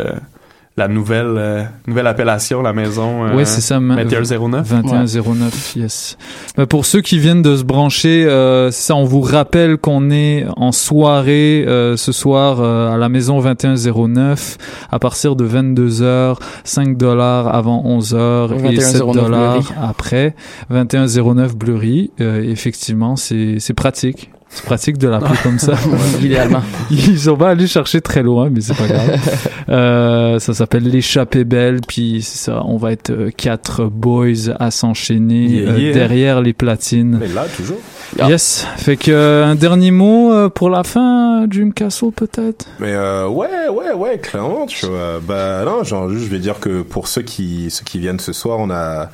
[0.77, 3.27] la nouvelle, euh, nouvelle appellation, la maison.
[3.27, 3.81] euh, Ouais, c'est ça.
[3.81, 4.69] ma- 2109.
[4.69, 6.17] 2109, yes.
[6.57, 10.47] Ben, pour ceux qui viennent de se brancher, euh, ça, on vous rappelle qu'on est
[10.57, 14.57] en soirée euh, ce soir euh, à la maison 2109
[14.91, 20.35] à partir de 22h, 5 dollars avant 11h et 7 21,09 dollars après
[20.71, 22.11] 2109 Bleury.
[22.21, 24.31] Euh, effectivement, c'est c'est pratique.
[24.53, 25.75] C'est pratique de l'appeler comme ça.
[26.23, 26.63] Idéalement.
[26.91, 29.19] Ils sont pas allés chercher très loin, mais c'est pas grave.
[29.69, 32.63] Euh, ça s'appelle l'échappée belle, puis c'est ça.
[32.65, 35.93] On va être euh, quatre boys à s'enchaîner Yeah, euh, yeah.
[35.93, 37.19] derrière les platines.
[37.21, 37.79] Mais là, toujours.
[38.19, 38.67] Yes.
[38.79, 42.67] Fait que un dernier mot pour la fin, Dream Castle peut-être?
[42.81, 45.21] Mais euh, ouais, ouais, ouais, clairement, tu vois.
[45.23, 48.33] Bah non, genre juste, je vais dire que pour ceux qui ceux qui viennent ce
[48.33, 49.11] soir, on a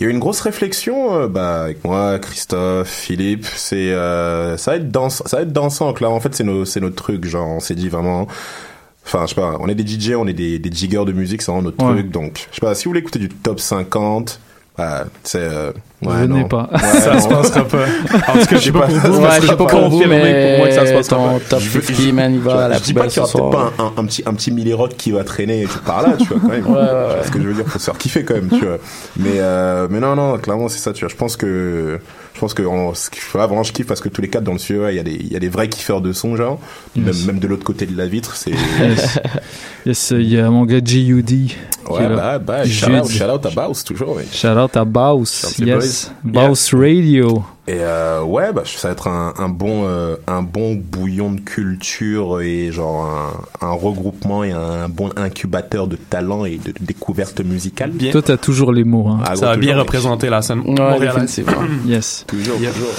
[0.00, 4.70] il y a eu une grosse réflexion bah avec moi, Christophe, Philippe, c'est euh, ça
[4.72, 6.16] va être danse, ça va être dansant clairement.
[6.16, 8.26] En fait, c'est nos c'est notre truc, genre on s'est dit vraiment
[9.06, 11.42] Enfin, je sais pas, on est des DJ, on est des, des jiggers de musique,
[11.42, 11.92] c'est vraiment notre Ouais.
[11.92, 12.10] truc.
[12.10, 14.40] Donc, je sais pas, si vous voulez écouter du top 50,
[14.78, 15.40] bah, c'est...
[15.42, 16.48] Euh, ouais, Venez non.
[16.48, 16.70] pas.
[16.72, 17.20] Ouais, Ça non.
[17.20, 17.84] se passera pas.
[18.28, 19.20] En tout cas, je sais pas pour vous.
[19.20, 21.40] Ouais, je sais pas pour vous, mais pour moi que ça se passera ton pas.
[21.50, 23.30] top Je veux- 50, man, il va à la je dis pas qu'il y aura
[23.30, 26.14] peut-être pas un, un, un petit, un petit Millie Rock qui va traîner par là,
[26.18, 26.66] tu vois, quand même.
[26.66, 27.24] Ouais, ouais, ouais.
[27.26, 28.78] Ce que je veux dire, faut se faire kiffer quand même, tu vois.
[29.18, 31.10] Mais, euh, mais non, non, clairement, c'est ça, tu vois.
[31.10, 32.00] Je pense que,
[32.34, 32.62] je pense que,
[32.94, 34.96] ce qu'il faut- vraiment, je kiffe parce que tous les quatre dans le studio, il
[34.96, 36.58] y a des, il y a des vrais kiffeurs de son, genre.
[36.96, 37.04] Yes.
[37.06, 39.18] Même, même de l'autre côté de la vitre, c'est, Yes.
[39.86, 41.48] Yes, il y a mon gars G.U.D.
[41.90, 43.18] ouais, bah, bah, shout out, Jude.
[43.18, 44.18] shout out à Baus, toujours.
[44.32, 45.54] Shout out à Baus.
[45.58, 46.10] Yes.
[46.24, 46.48] boys.
[46.48, 47.44] Baus Radio.
[47.66, 51.40] Et euh, ouais, bah, ça va être un, un bon, euh, un bon bouillon de
[51.40, 53.06] culture et genre
[53.62, 57.90] un, un regroupement et un bon incubateur de talent et de découverte musicale.
[57.92, 58.12] Bien.
[58.12, 59.08] Toi, t'as toujours les mots.
[59.08, 59.20] Hein.
[59.24, 60.62] Ah, Ça va gros, bien représenter la scène
[61.00, 61.52] définitivement.
[61.86, 62.24] Yes.
[62.28, 62.94] Toujours, toujours.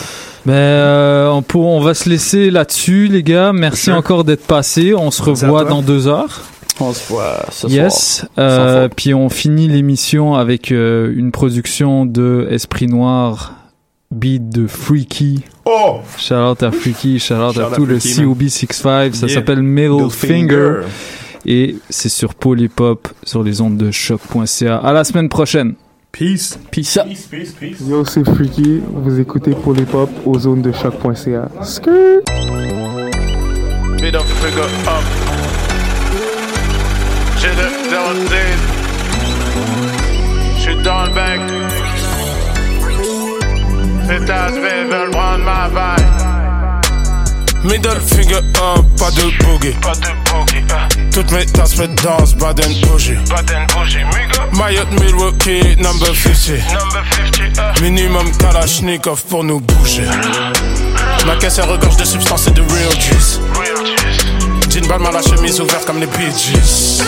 [0.46, 3.52] Ben, euh, on, pour, on va se laisser là-dessus, les gars.
[3.54, 3.96] Merci Sure.
[3.96, 4.94] encore d'être passés.
[4.96, 6.42] On se revoit dans deux heures.
[6.80, 8.18] On se voit ce yes.
[8.18, 8.30] soir.
[8.40, 8.94] Euh, Sans faute.
[8.98, 13.54] puis on finit l'émission avec euh, une production de Esprit Noir,
[14.16, 15.44] beat de Freaky.
[15.66, 16.00] Oh!
[16.18, 18.34] Shout out à Freaky, shout out Shout à out tout le Freaky, man.
[18.36, 19.14] COB65.
[19.14, 19.36] Ça Yeah.
[19.36, 20.82] s'appelle Middle Middle Finger.
[21.46, 24.78] Et c'est sur Polypop, sur les ondes de choc.ca.
[24.78, 25.76] À la semaine prochaine.
[26.12, 26.58] Peace.
[26.72, 26.98] Peace.
[27.08, 27.78] Peace, peace, peace.
[27.88, 31.50] Yo, c'est Freaky, vous écoutez Polypop aux zones de choc.ca.
[31.64, 32.24] Skirt!
[34.02, 34.24] Middle up.
[37.38, 37.56] J'ai le
[40.84, 41.42] dans le bec.
[44.08, 46.26] Les tasses veulent prendre ma vibe.
[47.64, 49.76] Middle finger up, pas de boogie.
[49.82, 53.16] Pas de boogie, uh, Toutes mes tasses me dansent, Baden bougie.
[53.28, 54.44] Baden bougie, migo.
[54.52, 56.62] Mayotte, Milwaukee, number 50.
[56.72, 57.82] Number 50, uh.
[57.82, 60.06] Minimum Kalashnikov pour nous bouger.
[61.26, 63.40] Ma caisse elle regorge de substances et de real juice.
[63.56, 64.26] Real juice.
[64.70, 67.02] Jean Balmain, la chemise ouverte comme les Bee Gees.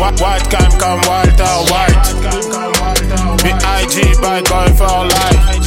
[0.00, 2.14] White, white, calm, comme Walter White.
[3.42, 4.14] B.I.G.
[4.20, 5.65] by going for life.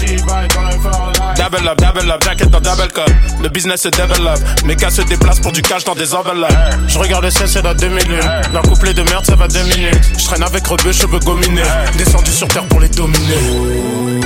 [1.35, 3.09] Double up, double up, jacket dans double cup.
[3.41, 4.39] Le business se développe.
[4.65, 6.51] Mes gars se déplacent pour du cash dans des enveloppes.
[6.87, 8.29] Je regarde le ciel, c'est deux minutes.
[8.53, 9.99] Leur couplet de merde, ça va deux minutes.
[10.17, 11.61] Je traîne avec rebeu, cheveux gominés.
[11.97, 14.18] Descendu sur terre pour les dominer.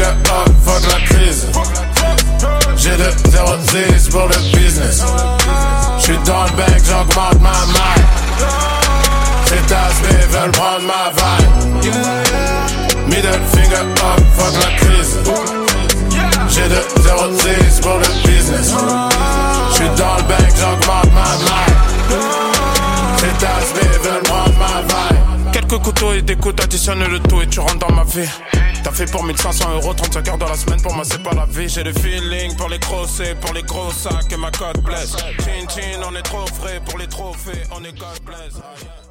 [0.00, 1.46] Finger up, fuck la crise.
[2.74, 3.52] J'ai de 0
[4.10, 5.04] pour le business.
[5.98, 8.06] J'suis dans le bec, j'augmente ma maille.
[9.44, 10.00] Ces tasses
[10.30, 11.84] veulent prendre ma vibe.
[13.08, 15.18] Middle finger up, fuck la crise.
[16.48, 17.28] J'ai de 0
[17.82, 18.72] pour le business.
[19.74, 21.76] J'suis dans le bec, j'augmente ma maille.
[23.18, 24.09] Ces tasses veulent.
[25.70, 28.28] Quelques couteaux et des coups additionne le tout et tu rentres dans ma vie.
[28.82, 31.46] T'as fait pour 1500 euros, 35 heures dans la semaine, pour moi c'est pas la
[31.46, 31.68] vie.
[31.68, 35.14] J'ai le feeling pour les grosses pour les gros sacs et ma cote blesse.
[35.38, 39.09] Chin chin, on est trop frais pour les trophées, on est God bless.